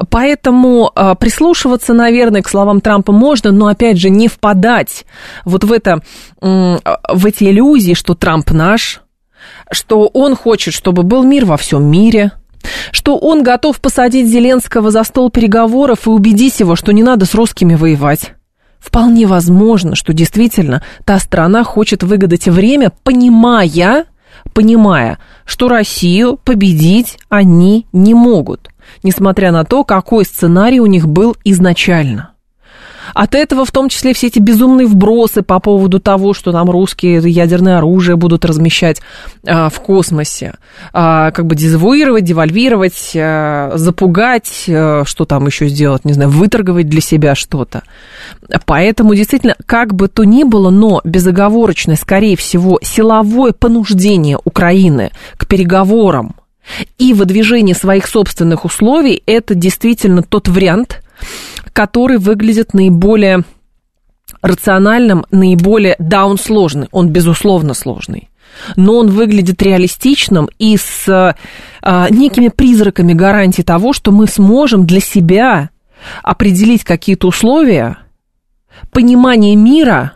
[0.09, 5.05] Поэтому э, прислушиваться, наверное, к словам Трампа можно, но опять же не впадать
[5.45, 6.01] вот в это,
[6.41, 9.01] в эти иллюзии, что Трамп наш,
[9.71, 12.31] что он хочет, чтобы был мир во всем мире–
[12.91, 17.33] что он готов посадить Зеленского за стол переговоров и убедить его, что не надо с
[17.33, 18.33] русскими воевать.
[18.79, 24.05] Вполне возможно, что действительно та страна хочет выгадать время, понимая,
[24.53, 28.69] понимая, что Россию победить они не могут,
[29.05, 32.31] несмотря на то, какой сценарий у них был изначально.
[33.13, 37.21] От этого в том числе все эти безумные вбросы по поводу того, что там русские
[37.29, 39.01] ядерное оружие будут размещать
[39.45, 40.55] а, в космосе,
[40.91, 46.89] а, как бы дезавуировать, девальвировать, а, запугать, а, что там еще сделать, не знаю, выторговать
[46.89, 47.83] для себя что-то.
[48.65, 55.47] Поэтому действительно, как бы то ни было, но безоговорочное, скорее всего, силовое понуждение Украины к
[55.47, 56.35] переговорам
[56.97, 61.03] и выдвижение своих собственных условий, это действительно тот вариант,
[61.73, 63.43] который выглядит наиболее
[64.41, 68.29] рациональным, наиболее, да, сложный, он безусловно сложный,
[68.75, 71.35] но он выглядит реалистичным и с
[71.81, 75.69] а, некими призраками гарантии того, что мы сможем для себя
[76.23, 77.97] определить какие-то условия
[78.91, 80.13] понимания мира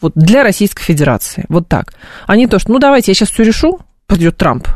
[0.00, 1.44] вот для Российской Федерации.
[1.48, 1.92] Вот так.
[2.26, 4.66] А не то, что, ну, давайте, я сейчас все решу, придет Трамп,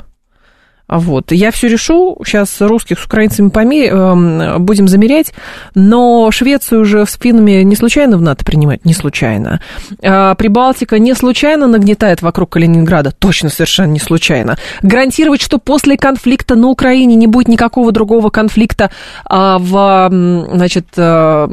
[0.89, 1.33] вот.
[1.33, 3.89] Я все решу, сейчас русских с украинцами поме...
[3.89, 5.33] Эм, будем замерять,
[5.75, 8.85] но Швецию уже с финнами не случайно в НАТО принимать?
[8.85, 9.61] Не случайно.
[10.03, 13.13] А Прибалтика не случайно нагнетает вокруг Калининграда?
[13.13, 14.59] Точно, совершенно не случайно.
[14.83, 18.91] Гарантировать, что после конфликта на Украине не будет никакого другого конфликта
[19.25, 20.11] а в,
[20.55, 21.49] значит, э,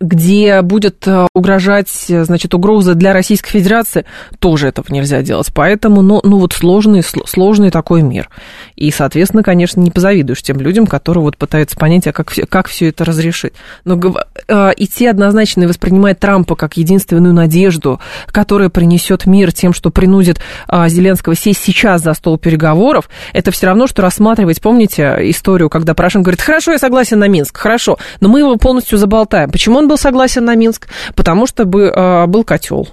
[0.00, 4.04] где будет э, угрожать, значит, угроза для Российской Федерации,
[4.38, 5.50] тоже этого нельзя делать.
[5.52, 8.28] Поэтому, ну, ну вот сложный, сложный такой мир.
[8.76, 12.88] И, соответственно, конечно, не позавидуешь тем людям, которые вот пытаются понять, а как, как все
[12.88, 13.54] это разрешить.
[13.84, 13.98] Но
[14.46, 20.40] э, идти однозначно и воспринимать Трампа как единственную надежду, которая принесет мир тем, что принудит
[20.68, 25.94] э, Зеленского сесть сейчас за стол переговоров, это все равно, что рассматривать, помните историю, когда
[25.94, 29.50] Порошенко говорит, хорошо, я согласен на Минск, хорошо, но мы его полностью заболтаем.
[29.50, 30.88] Почему он был согласен на Минск?
[31.14, 32.88] Потому что бы, э, был котел.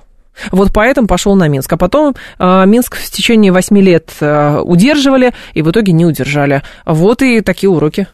[0.52, 1.74] Вот поэтому пошел на Минск.
[1.74, 6.64] А потом э, Минск в течение восьми лет э, удерживали и в итоге не удержали.
[6.86, 8.08] Вот и такие уроки.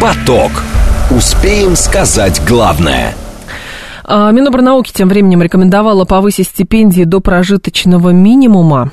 [0.00, 0.50] Поток.
[1.10, 3.14] Успеем сказать главное.
[4.04, 8.90] А, Минобрнауки тем временем рекомендовала повысить стипендии до прожиточного минимума.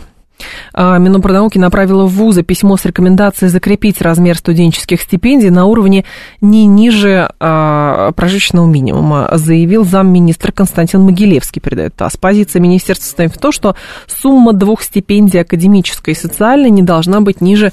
[0.73, 6.05] А, Минобрнауки направила в вузы письмо с рекомендацией закрепить размер студенческих стипендий на уровне
[6.41, 12.17] не ниже а, прожиточного минимума, заявил замминистра Константин Могилевский, передает ТАСС.
[12.17, 13.75] Позиция министерства состоит в том, что
[14.07, 17.71] сумма двух стипендий академической и социальной не должна быть ниже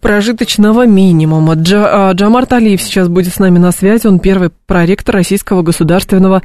[0.00, 1.54] прожиточного минимума.
[1.54, 6.42] Джа, а, Джамар Талиев сейчас будет с нами на связи, он первый проректор Российского государственного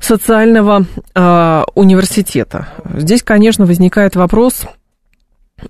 [0.00, 2.68] социального а, университета.
[2.94, 4.66] Здесь, конечно, возникает вопрос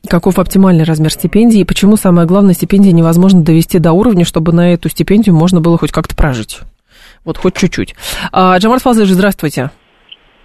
[0.09, 4.73] каков оптимальный размер стипендии и почему самое главное стипендии невозможно довести до уровня, чтобы на
[4.73, 6.61] эту стипендию можно было хоть как-то прожить.
[7.25, 7.95] Вот хоть чуть-чуть.
[8.33, 9.71] А, Джамар Фазлыш, здравствуйте.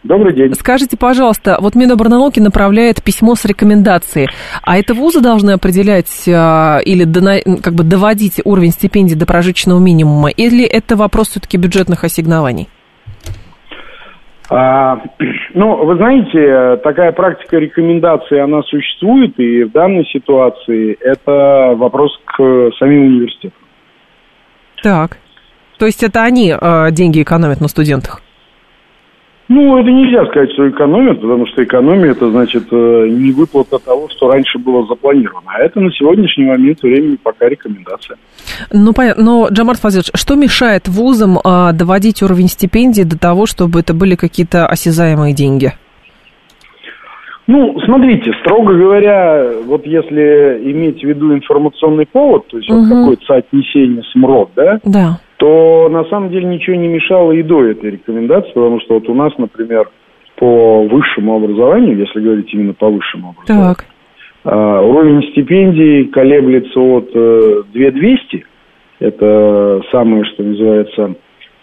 [0.03, 0.53] Добрый день.
[0.55, 4.29] Скажите, пожалуйста, вот Миноборнауки направляет письмо с рекомендацией,
[4.63, 9.79] а это вузы должны определять а, или дона, как бы доводить уровень стипендий до прожиточного
[9.79, 12.67] минимума, или это вопрос все-таки бюджетных ассигнований?
[14.49, 14.97] А,
[15.53, 22.71] ну, вы знаете, такая практика рекомендации, она существует, и в данной ситуации это вопрос к
[22.79, 23.57] самим университетам.
[24.83, 25.17] Так.
[25.77, 28.21] То есть это они э, деньги экономят на студентах?
[29.53, 34.07] Ну, это нельзя сказать, что экономия, потому что экономия это значит э, не выплата того,
[34.07, 35.45] что раньше было запланировано.
[35.47, 38.15] А это на сегодняшний момент времени пока рекомендация.
[38.71, 39.23] Ну, понятно.
[39.25, 44.15] Но, Джамар Фазилович, что мешает вузам а, доводить уровень стипендий до того, чтобы это были
[44.15, 45.73] какие-то осязаемые деньги?
[47.47, 52.79] Ну, смотрите, строго говоря, вот если иметь в виду информационный повод, то есть угу.
[52.79, 57.65] вот какое-то соотнесение СМРОД, да, да, то на самом деле ничего не мешало и до
[57.65, 59.89] этой рекомендации, потому что вот у нас, например,
[60.35, 63.85] по высшему образованию, если говорить именно по высшему образованию, так.
[64.43, 68.45] Uh, уровень стипендий колеблется от uh, 2200,
[68.99, 71.15] это самое, что называется,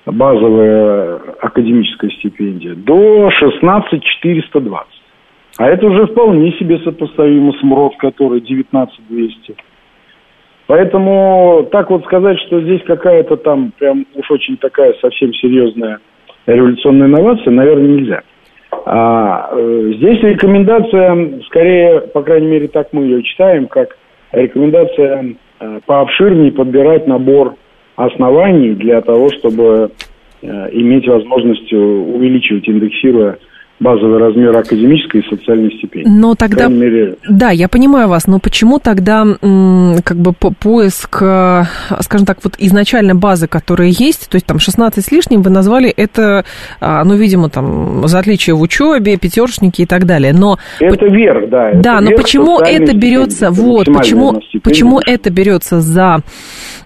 [0.07, 4.87] базовая академическая стипендия, до 16 420.
[5.59, 9.57] А это уже вполне себе сопоставимо с МРОД, который 19 200.
[10.69, 15.99] Поэтому так вот сказать, что здесь какая-то там прям уж очень такая совсем серьезная
[16.47, 18.23] революционная инновация, наверное, нельзя.
[18.85, 23.97] А, э, здесь рекомендация, скорее, по крайней мере, так мы ее читаем, как
[24.31, 27.55] рекомендация э, пообширнее подбирать набор
[27.97, 29.91] оснований для того, чтобы
[30.43, 33.39] э, иметь возможность увеличивать, индексируя
[33.81, 36.11] базовый размер академической и социальной стипендии.
[36.11, 37.17] Но тогда, мере...
[37.29, 39.25] да, я понимаю вас, но почему тогда
[40.05, 41.63] как бы поиск, э,
[42.01, 45.89] скажем так, вот изначально базы, которые есть, то есть там 16 с лишним, вы назвали
[45.91, 46.45] это,
[46.81, 50.59] а, ну, видимо, там, за отличие в учебе, пятершники и так далее, но...
[50.81, 51.73] Это верх, да.
[51.75, 56.19] Да, но почему это берется, вот, почему, почему это берется за,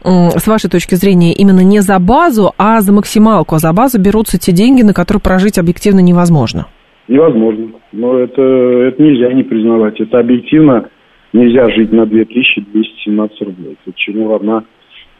[0.04, 4.38] с вашей точки зрения, именно не за базу, а за максималку, а за базу берутся
[4.38, 6.66] те деньги, на которые прожить объективно невозможно?
[7.12, 7.72] Невозможно.
[7.92, 10.00] Но это, это нельзя не признавать.
[10.00, 10.88] Это объективно
[11.34, 13.76] нельзя жить на 2217 рублей.
[13.84, 14.64] Это чему равна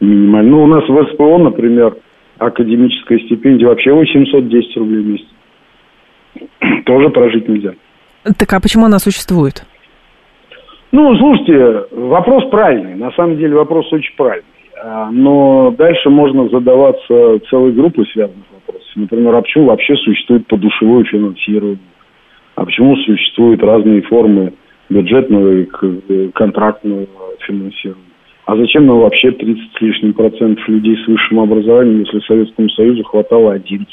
[0.01, 0.49] минимально.
[0.49, 1.95] Ну, у нас в СПО, например,
[2.39, 5.27] академическая стипендия вообще 810 рублей в месяц.
[6.85, 7.73] Тоже прожить нельзя.
[8.39, 9.63] Так а почему она существует?
[10.91, 12.95] Ну, слушайте, вопрос правильный.
[12.95, 14.52] На самом деле вопрос очень правильный.
[14.81, 18.45] А, но дальше можно задаваться целой группой связанных
[18.95, 21.79] Например, а почему вообще существует подушевое финансирование?
[22.55, 24.53] А почему существуют разные формы
[24.89, 25.67] бюджетного и
[26.09, 27.07] э, контрактного
[27.39, 28.03] финансирования?
[28.45, 33.03] А зачем нам вообще 30 с лишним процентов людей с высшим образованием, если Советскому Союзу
[33.03, 33.87] хватало 11?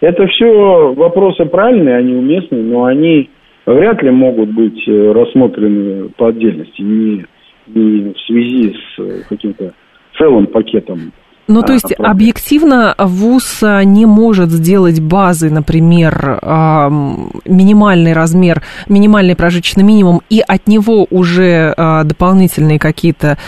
[0.00, 3.30] Это все вопросы правильные, они уместные, но они
[3.66, 7.24] вряд ли могут быть э, рассмотрены по отдельности, не,
[7.66, 9.72] не в связи с э, каким-то
[10.18, 11.12] целым пакетом
[11.48, 12.10] ну, то есть проблем.
[12.10, 20.66] объективно ВУЗ а, не может сделать базы, например, минимальный размер, минимальный прожиточный минимум, и от
[20.66, 23.38] него уже а, дополнительные какие-то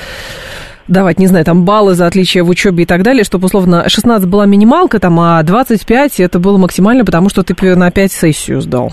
[0.88, 4.28] давать, не знаю, там баллы за отличие в учебе и так далее, чтобы, условно, 16
[4.28, 8.92] была минималка, там, а 25 это было максимально, потому что ты на 5 сессию сдал.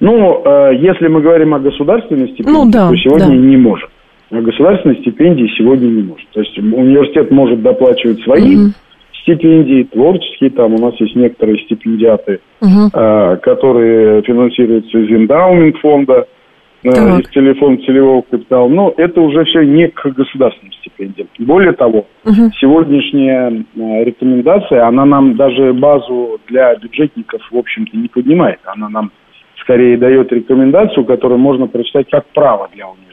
[0.00, 3.34] Ну, если мы говорим о государственной степени, ну, да, то сегодня да.
[3.34, 3.90] не может
[4.30, 6.28] государственной стипендии сегодня не может.
[6.30, 8.72] То есть университет может доплачивать свои угу.
[9.22, 12.90] стипендии, творческие, там у нас есть некоторые стипендиаты, угу.
[12.92, 16.26] а, которые финансируются из эндаумент фонда,
[16.84, 18.68] а, из телефона целевого капитала.
[18.68, 21.28] Но это уже все не к государственным стипендиям.
[21.38, 22.50] Более того, угу.
[22.60, 28.60] сегодняшняя а, рекомендация, она нам даже базу для бюджетников, в общем-то, не поднимает.
[28.64, 29.10] Она нам
[29.60, 33.07] скорее дает рекомендацию, которую можно прочитать как право для университета.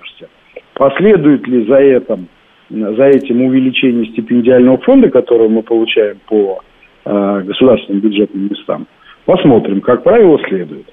[0.75, 2.27] Последует ли за этим,
[2.69, 6.59] за этим увеличение стипендиального фонда, которое мы получаем по
[7.05, 8.87] э, государственным бюджетным местам?
[9.25, 9.81] Посмотрим.
[9.81, 10.85] Как правило, следует.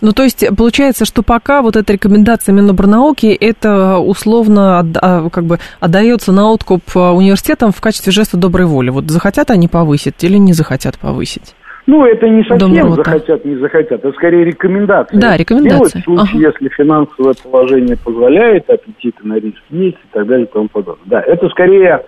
[0.00, 5.58] Ну, то есть, получается, что пока вот эта рекомендация Минобрнауки, это условно а, как бы
[5.78, 8.90] отдается на откуп а, университетам в качестве жеста доброй воли.
[8.90, 11.54] Вот захотят они повысить или не захотят повысить?
[11.88, 15.18] Ну, это не совсем захотят, не захотят, это скорее рекомендация.
[15.18, 15.78] Да, рекомендация.
[15.78, 16.54] Делать в случае, ага.
[16.58, 21.06] если финансовое положение позволяет, аппетиты на риск есть и так далее и тому подобное.
[21.06, 22.04] Да, это скорее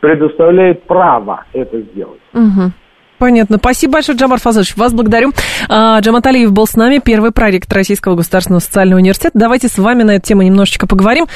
[0.00, 2.18] предоставляет право это сделать.
[2.34, 2.72] Угу.
[3.20, 3.58] Понятно.
[3.58, 4.76] Спасибо большое, Джамар Фазович.
[4.76, 5.30] Вас благодарю.
[5.68, 9.38] А, Джамат Алиев был с нами, первый проректор Российского государственного социального университета.
[9.38, 11.26] Давайте с вами на эту тему немножечко поговорим.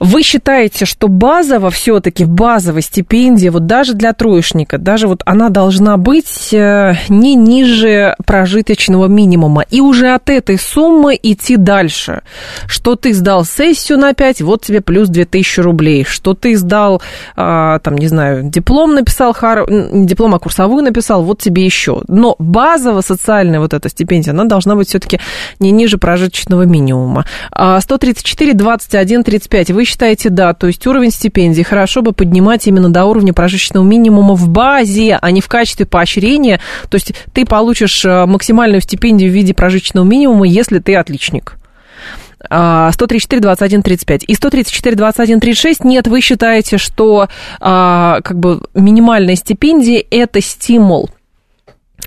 [0.00, 5.96] Вы считаете, что базово все-таки, базовая стипендия, вот даже для троечника, даже вот она должна
[5.96, 9.64] быть э, не ниже прожиточного минимума.
[9.70, 12.22] И уже от этой суммы идти дальше.
[12.66, 16.04] Что ты сдал сессию на 5, вот тебе плюс 2000 рублей.
[16.04, 17.00] Что ты сдал,
[17.36, 22.02] а, там, не знаю, диплом написал, диплом, а курсовую написал, вот тебе еще.
[22.08, 25.20] Но базово социальная вот эта стипендия, она должна быть все-таки
[25.60, 27.24] не ниже прожиточного минимума.
[27.52, 29.70] 134, 21, 35.
[29.70, 34.34] Вы считаете, да, то есть уровень стипендий хорошо бы поднимать именно до уровня прожиточного минимума
[34.34, 36.60] в базе, а не в качестве поощрения.
[36.88, 41.56] То есть ты получишь э, максимальную стипендию в виде прожиточного минимума, если ты отличник.
[42.46, 44.24] 134, 21, 35.
[44.26, 47.28] И 134, 21, 36 нет, вы считаете, что
[47.60, 51.10] а, как бы минимальная стипендия– это стимул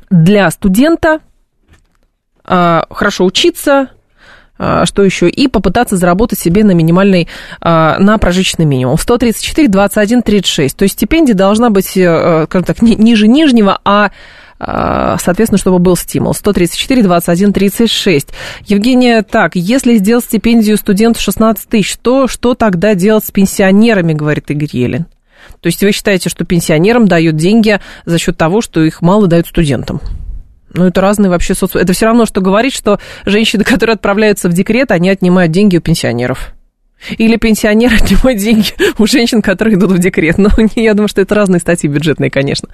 [0.09, 1.19] для студента
[2.43, 3.89] а, хорошо учиться,
[4.57, 7.27] что еще, и попытаться заработать себе на минимальный,
[7.61, 8.97] а, на прожиточный минимум.
[8.97, 10.75] 134, 21, 36.
[10.75, 14.11] То есть стипендия должна быть, э, скажем так, ниже нижнего, а
[14.59, 16.33] соответственно, чтобы был стимул.
[16.33, 18.29] 134, 21, 36.
[18.65, 24.49] Евгения, так, если сделать стипендию студенту 16 тысяч, то что тогда делать с пенсионерами, говорит
[24.49, 25.05] Игорь Елен?
[25.61, 29.47] То есть вы считаете, что пенсионерам дают деньги за счет того, что их мало дают
[29.47, 30.01] студентам?
[30.77, 31.75] Ну, это разные вообще соц...
[31.75, 35.81] Это все равно, что говорить, что женщины, которые отправляются в декрет, они отнимают деньги у
[35.81, 36.53] пенсионеров.
[37.17, 40.37] Или пенсионеры отнимают деньги у женщин, которые идут в декрет.
[40.37, 42.69] Но ну, я думаю, что это разные статьи бюджетные, конечно.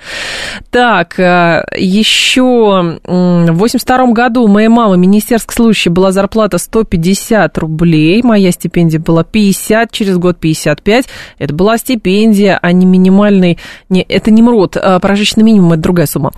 [0.72, 8.22] Так, э, еще в 82 году моей мамы министерской служащей была зарплата 150 рублей.
[8.24, 11.06] Моя стипендия была 50, через год 55.
[11.38, 13.60] Это была стипендия, а не минимальный...
[13.90, 16.32] Не, это не МРОД, а прожиточный минимум, это другая сумма.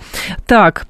[0.46, 0.86] Так,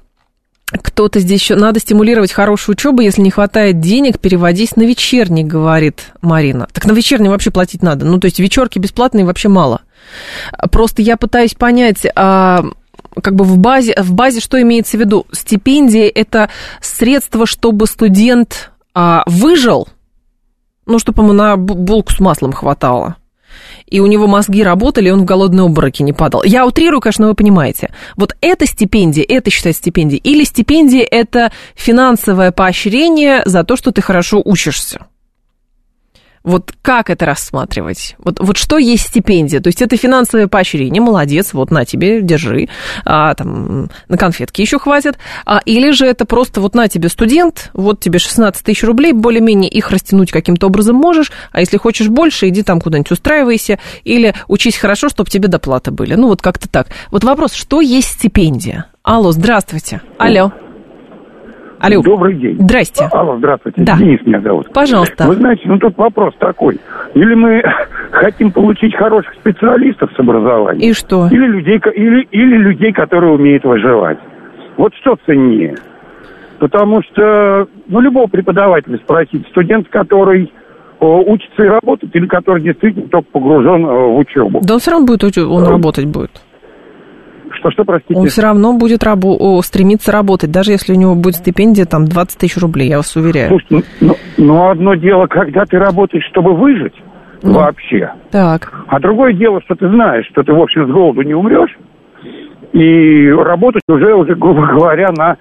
[0.71, 1.55] кто-то здесь еще...
[1.55, 6.67] Надо стимулировать хорошую учебу, если не хватает денег, переводись на вечерний, говорит Марина.
[6.73, 8.05] Так на вечерний вообще платить надо.
[8.05, 9.81] Ну, то есть вечерки бесплатные вообще мало.
[10.71, 12.65] Просто я пытаюсь понять, а,
[13.21, 15.25] как бы в базе, в базе что имеется в виду?
[15.31, 16.49] Стипендия– это
[16.81, 19.87] средство, чтобы студент а, выжил,
[20.85, 23.15] ну, чтобы ему на булку с маслом хватало
[23.87, 26.43] и у него мозги работали, и он в голодные обмороки не падал.
[26.43, 27.91] Я утрирую, конечно, вы понимаете.
[28.15, 30.21] Вот это стипендия, это считается стипендией.
[30.23, 35.07] Или стипендия– это финансовое поощрение за то, что ты хорошо учишься.
[36.47, 38.15] Вот как это рассматривать?
[38.19, 39.59] Вот, вот что есть стипендия?
[39.59, 42.69] То есть это финансовое поощрение, молодец, вот на тебе, держи,
[43.03, 45.17] а, там, на конфетки еще хватит.
[45.45, 49.69] А, или же это просто вот на тебе студент, вот тебе 16 тысяч рублей, более-менее
[49.69, 54.77] их растянуть каким-то образом можешь, а если хочешь больше, иди там куда-нибудь устраивайся, или учись
[54.77, 56.15] хорошо, чтобы тебе доплаты были.
[56.15, 56.87] Ну вот как-то так.
[57.11, 58.85] Вот вопрос, что есть стипендия?
[59.03, 59.99] Алло, здравствуйте.
[60.17, 60.53] Алло.
[61.79, 62.01] Алло.
[62.01, 62.57] Добрый день.
[62.59, 63.07] Здрасте.
[63.11, 63.81] Алло, здравствуйте.
[63.83, 63.97] Да.
[63.97, 64.71] Денис меня зовут.
[64.73, 65.27] Пожалуйста.
[65.27, 66.79] Вы знаете, ну тут вопрос такой.
[67.13, 67.63] Или мы
[68.11, 70.89] хотим получить хороших специалистов с образованием.
[70.89, 71.27] И что?
[71.27, 74.17] Или людей, или, или людей, которые умеют выживать.
[74.77, 75.75] Вот что ценнее?
[76.59, 80.51] Потому что, ну, любого преподавателя спросить, студент, который
[80.99, 84.61] учится и работает, или который действительно только погружен в учебу.
[84.63, 86.31] Да он все равно будет, он работать будет.
[87.59, 88.19] Что, что, простите?
[88.19, 92.37] Он все равно будет рабо- стремиться работать, даже если у него будет стипендия там 20
[92.37, 93.49] тысяч рублей, я вас уверяю.
[93.49, 96.95] Слушайте, ну, ну, ну одно дело, когда ты работаешь, чтобы выжить
[97.41, 98.11] ну, вообще.
[98.31, 98.71] Так.
[98.87, 101.75] А другое дело, что ты знаешь, что ты, в общем, с голоду не умрешь,
[102.73, 105.37] и работать уже, уже грубо говоря, на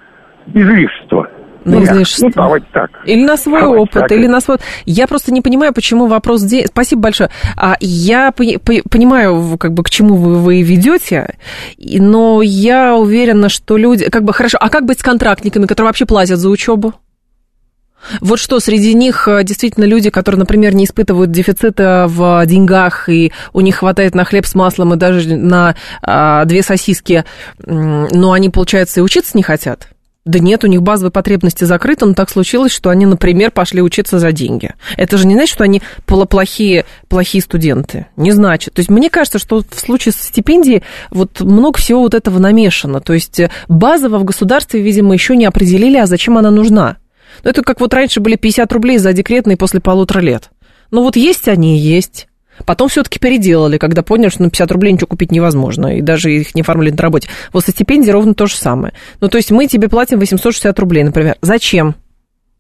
[0.55, 1.29] излишество
[1.67, 2.27] на излишество.
[2.27, 2.91] Ну, давайте так.
[3.05, 4.13] Или на свой давайте опыт, так.
[4.13, 4.59] или на свой...
[4.85, 6.43] Я просто не понимаю, почему вопрос...
[6.43, 6.67] Де...
[6.67, 7.31] Спасибо большое.
[7.57, 11.37] А я понимаю, как бы, к чему вы, вы ведете,
[11.79, 14.09] но я уверена, что люди...
[14.09, 16.95] Как бы, хорошо, а как быть с контрактниками, которые вообще платят за учебу?
[18.21, 23.33] Вот что, среди них э, действительно люди, которые, например, не испытывают дефицита в деньгах, и
[23.53, 27.25] у них хватает на хлеб с маслом и даже на а, две сосиски,
[27.59, 29.89] но они, получается, и учиться не хотят?
[30.27, 34.19] Да нет, у них базовые потребности закрыты, но так случилось, что они, например, пошли учиться
[34.19, 34.75] за деньги.
[34.97, 38.09] Это же не значит, что они плохие, плохие студенты.
[38.17, 38.75] Не значит.
[38.75, 43.01] То есть мне кажется, что в случае с стипендией вот много всего вот этого намешано.
[43.01, 46.97] То есть базово в государстве, видимо, еще не определили, а зачем она нужна.
[47.45, 50.51] Ну, это как вот раньше были 50 рублей за декретные после полутора лет.
[50.91, 52.27] Ну, вот есть они и есть.
[52.65, 56.55] Потом все-таки переделали, когда поняли, что на 50 рублей ничего купить невозможно, и даже их
[56.55, 57.29] не оформили на работе.
[57.53, 58.95] Вот со стипендией ровно то же самое.
[59.21, 61.37] Ну, то есть мы тебе платим 860 рублей, например.
[61.43, 61.97] Зачем?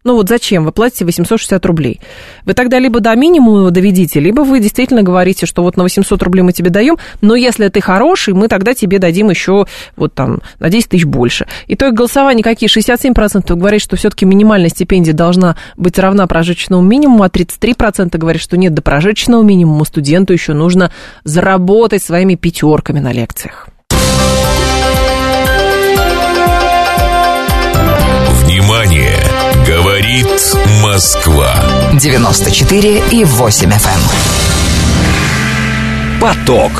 [0.06, 2.00] Ну вот зачем вы платите 860 рублей?
[2.44, 6.42] Вы тогда либо до минимума доведите, либо вы действительно говорите, что вот на 800 рублей
[6.42, 10.70] мы тебе даем, но если ты хороший, мы тогда тебе дадим еще вот там на
[10.70, 11.48] 10 тысяч больше.
[11.66, 12.70] Итоги голосования какие?
[12.70, 18.56] 67% говорят, что все-таки минимальная стипендия должна быть равна прожиточному минимуму, а 33% говорят, что
[18.56, 20.92] нет, до прожиточного минимума студенту еще нужно
[21.24, 23.70] заработать своими пятерками на лекциях.
[30.96, 31.52] Москва.
[32.00, 34.00] 94 и 8 FM.
[36.14, 36.20] Эм.
[36.22, 36.72] Поток.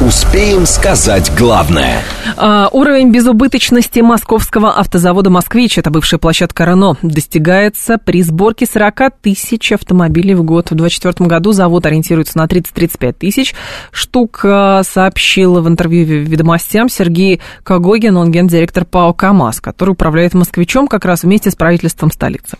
[0.00, 2.00] Успеем сказать главное.
[2.36, 9.72] А, уровень безубыточности московского автозавода «Москвич», это бывшая площадка «Рено», достигается при сборке 40 тысяч
[9.72, 10.66] автомобилей в год.
[10.70, 13.54] В 2024 году завод ориентируется на 30-35 тысяч
[13.90, 20.86] штук, а, сообщил в интервью «Ведомостям» Сергей Когогин, он гендиректор ПАО «КамАЗ», который управляет «Москвичом»
[20.86, 22.58] как раз вместе с правительством столицы.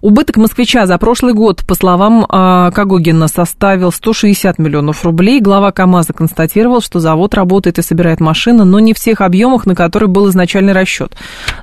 [0.00, 5.40] Убыток москвича за прошлый год, по словам э, Кагогина, составил 160 миллионов рублей.
[5.40, 9.74] Глава КАМАЗа констатировал, что завод работает и собирает машины, но не в тех объемах, на
[9.74, 11.16] которые был изначальный расчет.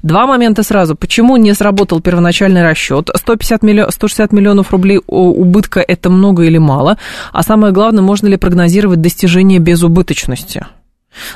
[0.03, 0.95] Два момента сразу.
[0.95, 3.09] Почему не сработал первоначальный расчет?
[3.13, 6.97] 150 миллион, 160 миллионов рублей убытка– это много или мало?
[7.33, 10.65] А самое главное, можно ли прогнозировать достижение безубыточности?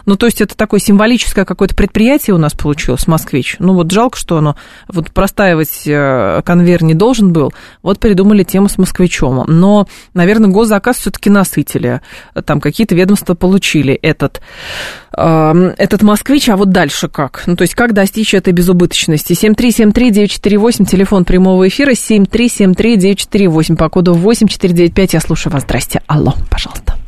[0.05, 3.55] Ну, то есть это такое символическое какое-то предприятие у нас получилось, «Москвич».
[3.59, 4.55] Ну, вот жалко, что оно
[4.87, 7.53] вот простаивать э, конвейер не должен был.
[7.81, 9.43] Вот придумали тему с «Москвичом».
[9.47, 12.01] Но, наверное, госзаказ все-таки насытили.
[12.45, 14.41] Там какие-то ведомства получили этот,
[15.15, 17.43] э, этот «Москвич», а вот дальше как?
[17.45, 19.33] Ну, то есть как достичь этой безубыточности?
[19.33, 25.13] 7373948, телефон прямого эфира, 7373948, по коду 8495.
[25.13, 25.63] Я слушаю вас.
[25.63, 26.01] Здрасте.
[26.07, 27.00] Алло, пожалуйста.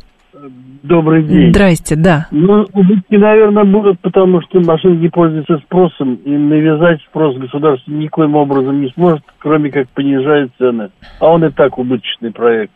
[0.84, 1.48] Добрый день.
[1.48, 2.26] Здрасте, да.
[2.30, 8.36] Ну, убытки, наверное, будут, потому что машины не пользуются спросом, и навязать спрос государство никоим
[8.36, 10.90] образом не сможет, кроме как понижать цены.
[11.20, 12.72] А он и так убыточный проект.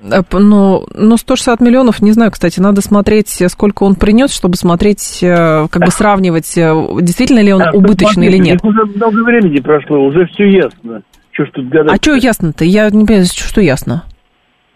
[0.00, 5.66] Ну, ну, 160 миллионов, не знаю, кстати, надо смотреть, сколько он принес, чтобы смотреть, э,
[5.68, 8.60] как бы сравнивать, э, действительно ли он а, убыточный или нет.
[8.62, 11.02] Уже много времени прошло, уже все ясно.
[11.32, 11.92] Что ж тут гадать?
[11.92, 12.64] А что ясно-то?
[12.64, 14.04] Я не понимаю, что ясно?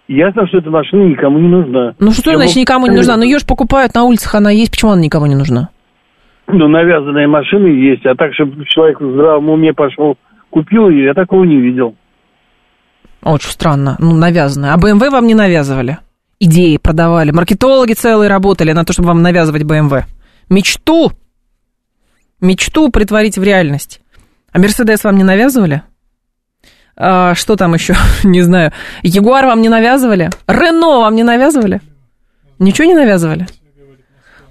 [0.09, 1.95] Ясно, что эта машина никому не нужна.
[1.99, 3.17] Ну что Я значит никому не нужна?
[3.17, 5.71] Ну ее же покупают на улицах, она есть, почему она никому не нужна?
[6.49, 10.17] Ну, навязанные машины есть, а так, чтобы человек в здравом уме пошел,
[10.51, 11.97] купил ее, я такого не видел.
[13.23, 14.73] Очень странно, ну, навязанная.
[14.73, 15.99] А БМВ вам не навязывали?
[16.39, 20.07] Идеи продавали, маркетологи целые работали на то, чтобы вам навязывать БМВ.
[20.49, 21.11] Мечту,
[22.41, 24.01] мечту притворить в реальность.
[24.53, 25.83] А Мерседес вам не навязывали?
[26.97, 27.95] А, что там еще?
[28.25, 28.73] не знаю.
[29.03, 30.31] Ягуар вам не навязывали?
[30.47, 31.81] Рено вам не навязывали?
[32.59, 33.47] Ничего не навязывали?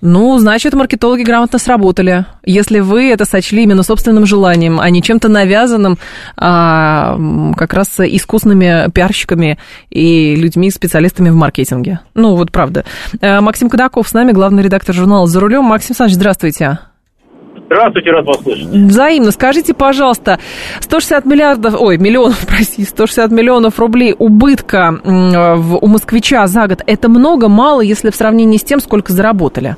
[0.02, 2.26] Ну, значит, маркетологи грамотно сработали.
[2.43, 5.98] Если вы это сочли именно собственным желанием, а не чем-то навязанным
[6.38, 7.18] а,
[7.58, 9.58] как раз искусными пиарщиками
[9.89, 12.02] и людьми, специалистами в маркетинге.
[12.14, 12.86] Ну, вот правда.
[13.20, 15.64] Э, Максим Кадаков с нами, главный редактор журнала «За рулем».
[15.64, 16.80] Максим Александрович, здравствуйте.
[17.66, 18.68] Здравствуйте, рад вас слышать.
[18.68, 19.32] Взаимно.
[19.32, 20.38] Скажите, пожалуйста,
[20.82, 27.49] 160 миллиардов, ой, миллионов, прости, 160 миллионов рублей убытка у москвича за год, это много,
[27.49, 29.76] мало, если в сравнении с тем, сколько заработали?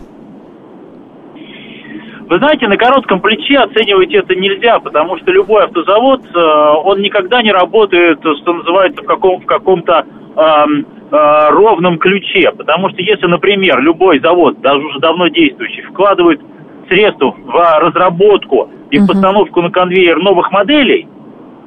[2.30, 6.40] Вы знаете, на коротком плече оценивать это нельзя, потому что любой автозавод, э,
[6.84, 10.04] он никогда не работает, что называется, в, каком, в каком-то
[10.36, 12.52] э, э, ровном ключе.
[12.52, 16.42] Потому что если, например, любой завод, даже уже давно действующий, вкладывает
[16.88, 21.08] средств в разработку и в постановку на конвейер новых моделей,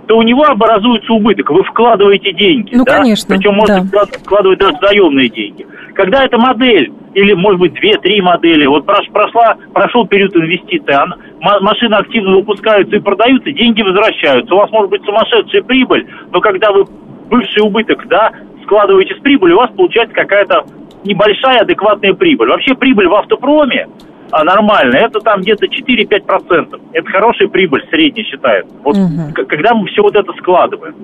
[0.06, 1.50] то у него образуется убыток.
[1.50, 2.74] Вы вкладываете деньги.
[2.74, 2.96] Ну, да?
[2.96, 3.36] конечно.
[3.36, 4.06] Причем можно да.
[4.06, 5.64] вкладывать даже заемные деньги.
[5.94, 11.16] Когда эта модель, или, может быть, две-три модели, вот прошла, прошел период инвестиций, она,
[11.60, 14.52] машины активно выпускаются и продаются, деньги возвращаются.
[14.52, 16.86] У вас может быть сумасшедшая прибыль, но когда вы
[17.28, 18.32] бывший убыток, да,
[18.64, 20.64] складываете с прибылью, у вас получается какая-то
[21.04, 22.48] небольшая адекватная прибыль.
[22.48, 23.86] Вообще прибыль в автопроме
[24.30, 26.80] а нормально, это там где-то 4-5%.
[26.92, 28.74] Это хорошая прибыль, средняя считается.
[28.82, 29.46] Вот угу.
[29.48, 30.94] когда мы все вот это складываем.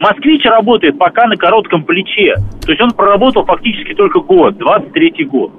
[0.00, 2.34] Москвич работает пока на коротком плече.
[2.64, 5.52] То есть он проработал фактически только год, 23-й год.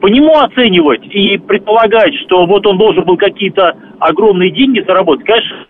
[0.00, 5.66] По нему оценивать и предполагать, что вот он должен был какие-то огромные деньги заработать, конечно,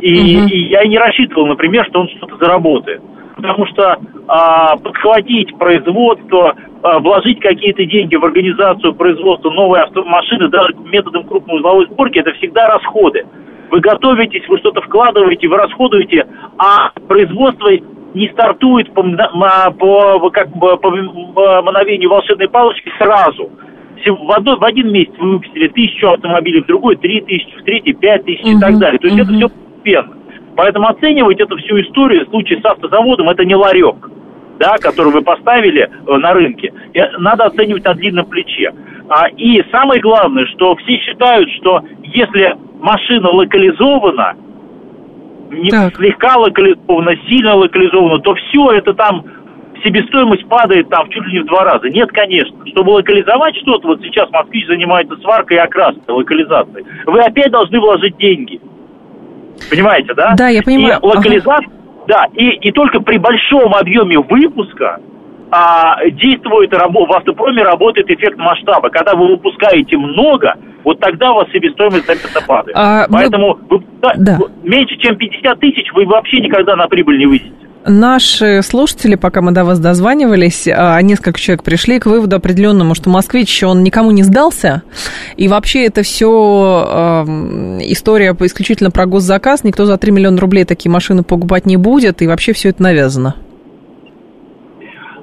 [0.00, 0.46] и, угу.
[0.48, 3.02] и я не рассчитывал, например, что он что-то заработает.
[3.38, 10.74] Потому что а, подхватить производство, а, вложить какие-то деньги в организацию производства новой автомашины даже
[10.90, 13.24] методом крупной узловой сборки, это всегда расходы.
[13.70, 16.26] Вы готовитесь, вы что-то вкладываете, вы расходуете,
[16.58, 17.70] а производство
[18.14, 19.04] не стартует по,
[19.78, 20.90] по, как бы, по
[21.62, 23.52] мановению волшебной палочки сразу.
[24.04, 27.92] В, одно, в один месяц вы выпустили тысячу автомобилей, в другой три тысячи, в третий
[27.92, 28.56] пять тысяч uh-huh.
[28.56, 28.98] и так далее.
[28.98, 29.22] То есть uh-huh.
[29.22, 30.17] это все постепенно.
[30.58, 33.94] Поэтому оценивать эту всю историю в случае с автозаводом это не ларек
[34.58, 36.72] да, который вы поставили э, на рынке,
[37.18, 38.74] надо оценивать на длинном плече.
[39.08, 44.34] А, и самое главное, что все считают, что если машина локализована,
[45.50, 45.94] не так.
[45.94, 49.24] слегка локализована, сильно локализована, то все это там
[49.84, 51.88] себестоимость падает там чуть ли не в два раза.
[51.88, 52.66] Нет, конечно.
[52.66, 56.84] Чтобы локализовать что-то, вот сейчас москвич занимается сваркой и окраской, локализацией.
[57.06, 58.60] Вы опять должны вложить деньги.
[59.70, 60.34] Понимаете, да?
[60.36, 60.98] Да, я понимаю.
[61.02, 61.72] И локализация,
[62.06, 64.98] да, и, и только при большом объеме выпуска
[65.50, 68.90] а, действует в автопроме работает эффект масштаба.
[68.90, 70.54] Когда вы выпускаете много,
[70.84, 72.76] вот тогда у вас себестоимость заметно падает.
[72.76, 73.78] А, Поэтому мы...
[73.78, 74.38] вы, да, да.
[74.62, 77.67] меньше чем 50 тысяч вы вообще никогда на прибыль не выйдете.
[77.90, 83.08] Наши слушатели, пока мы до вас дозванивались, а, несколько человек пришли к выводу определенному, что
[83.08, 84.82] москвич, он никому не сдался,
[85.38, 86.28] и вообще это все
[87.80, 92.26] история исключительно про госзаказ, никто за 3 миллиона рублей такие машины покупать не будет, и
[92.26, 93.36] вообще все это навязано.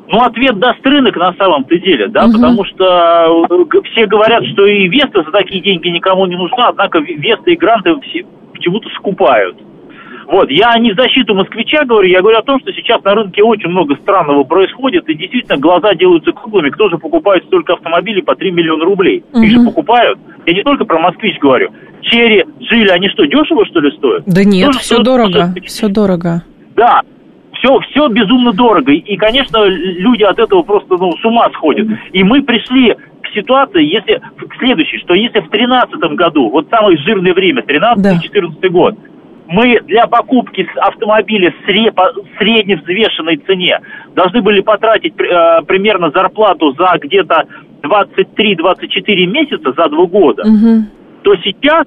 [0.07, 2.34] Ну, ответ даст рынок на самом-то деле, да, угу.
[2.34, 6.97] потому что э, все говорят, что и Веста за такие деньги никому не нужна, однако
[6.99, 9.57] Веста и Гранты все почему-то скупают.
[10.28, 13.43] Вот, я не в защиту москвича говорю, я говорю о том, что сейчас на рынке
[13.43, 18.36] очень много странного происходит, и действительно глаза делаются круглыми, кто же покупает столько автомобилей по
[18.36, 19.23] 3 миллиона рублей?
[19.34, 19.43] Угу.
[19.43, 20.19] Их же покупают.
[20.45, 21.69] Я не только про москвич говорю.
[22.01, 24.23] Черри, Джили, они что, дешево, что ли, стоят?
[24.26, 26.43] Да нет, Тоже все дорого, все дорого.
[26.76, 27.01] Да,
[27.53, 28.91] все, все безумно дорого.
[28.91, 31.88] И, конечно, люди от этого просто ну, с ума сходят.
[32.13, 36.97] И мы пришли к ситуации, если к следующей, что если в 2013 году, вот самое
[36.97, 38.69] жирное время, 13-14 да.
[38.69, 38.95] год,
[39.48, 41.54] мы для покупки автомобиля
[41.93, 43.80] по средневзвешенной цене
[44.16, 47.43] должны были потратить э, примерно зарплату за где-то
[47.84, 50.86] 23-24 месяца за два года, угу.
[51.24, 51.86] то сейчас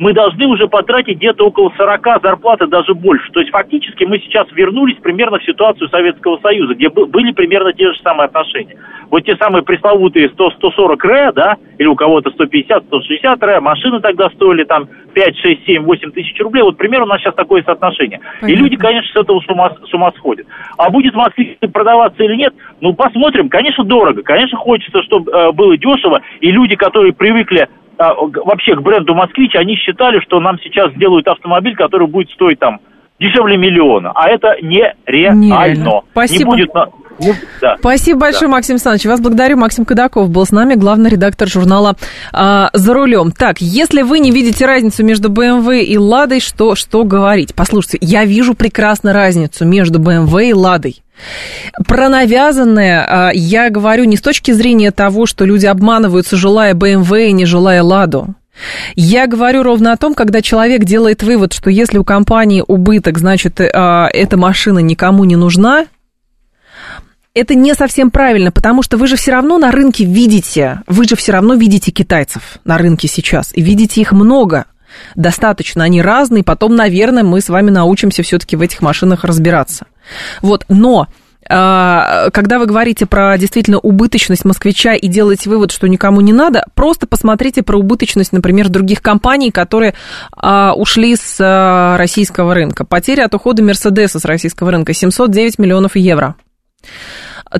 [0.00, 3.30] мы должны уже потратить где-то около 40 зарплаты, даже больше.
[3.32, 7.92] То есть фактически мы сейчас вернулись примерно в ситуацию Советского Союза, где были примерно те
[7.92, 8.76] же самые отношения.
[9.10, 14.00] Вот те самые пресловутые 100, 140 ре, да, или у кого-то 150, 160 ре, машины
[14.00, 16.62] тогда стоили там 5, 6, 7, 8 тысяч рублей.
[16.62, 18.20] Вот примерно у нас сейчас такое соотношение.
[18.40, 18.46] Понятно.
[18.46, 20.46] И люди, конечно, с этого с ума, с ума сходят.
[20.78, 23.50] А будет в Москве продаваться или нет, ну, посмотрим.
[23.50, 24.22] Конечно, дорого.
[24.22, 26.22] Конечно, хочется, чтобы э, было дешево.
[26.40, 27.68] И люди, которые привыкли
[28.00, 32.80] вообще к бренду «Москвич», они считали, что нам сейчас сделают автомобиль, который будет стоить там
[33.18, 34.12] дешевле миллиона.
[34.14, 35.44] А это нереально.
[35.44, 36.00] Нереально.
[36.12, 36.56] Спасибо.
[36.56, 36.70] Не будет.
[37.20, 37.76] Ну, да.
[37.78, 38.56] Спасибо большое, да.
[38.56, 39.06] Максим Александрович.
[39.06, 39.56] Вас благодарю.
[39.56, 41.96] Максим Кадаков был с нами, главный редактор журнала
[42.32, 43.32] а, «За рулем».
[43.32, 47.54] Так, если вы не видите разницу между BMW и «Ладой», что, что говорить?
[47.54, 51.02] Послушайте, я вижу прекрасно разницу между BMW и «Ладой».
[51.86, 57.28] Про навязанное а, я говорю не с точки зрения того, что люди обманываются, желая BMW
[57.28, 58.34] и не желая Ладу.
[58.94, 63.60] Я говорю ровно о том, когда человек делает вывод, что если у компании убыток, значит,
[63.60, 65.86] а, эта машина никому не нужна,
[67.34, 71.16] это не совсем правильно, потому что вы же все равно на рынке видите, вы же
[71.16, 74.66] все равно видите китайцев на рынке сейчас, и видите их много.
[75.14, 79.86] Достаточно, они разные, потом, наверное, мы с вами научимся все-таки в этих машинах разбираться.
[80.42, 81.06] Вот, но
[81.48, 86.64] а, когда вы говорите про действительно убыточность москвича и делаете вывод, что никому не надо,
[86.74, 89.94] просто посмотрите про убыточность, например, других компаний, которые
[90.36, 92.84] а, ушли с а, российского рынка.
[92.84, 96.34] Потеря от ухода Мерседеса с российского рынка 709 миллионов евро.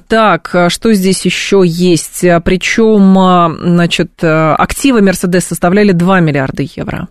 [0.07, 2.25] Так, что здесь еще есть?
[2.45, 7.09] Причем, значит, активы Мерседес составляли 2 миллиарда евро.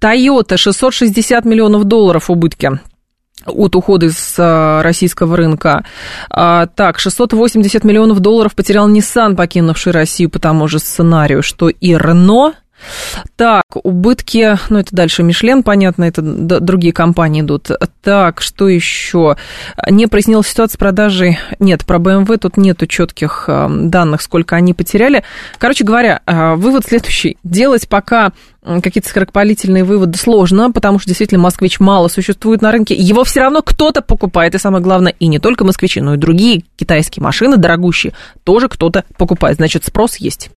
[0.00, 2.78] Toyota 660 миллионов долларов убытки
[3.46, 5.84] от ухода из а, российского рынка.
[6.30, 11.94] А, так, 680 миллионов долларов потерял Nissan, покинувший Россию по тому же сценарию, что и
[11.94, 12.54] Renault.
[13.36, 17.70] Так, убытки, ну это дальше Мишлен, понятно, это другие компании идут.
[18.02, 19.36] Так, что еще?
[19.88, 21.38] Не прояснилась ситуация с продажей.
[21.58, 25.22] Нет, про BMW тут нету четких а, данных, сколько они потеряли.
[25.58, 27.36] Короче говоря, вывод следующий.
[27.44, 32.94] Делать пока какие-то скоропалительные выводы сложно, потому что действительно москвич мало существует на рынке.
[32.94, 36.64] Его все равно кто-то покупает, и самое главное, и не только москвичи, но и другие
[36.76, 38.12] китайские машины дорогущие
[38.44, 39.56] тоже кто-то покупает.
[39.56, 40.48] Значит, спрос есть.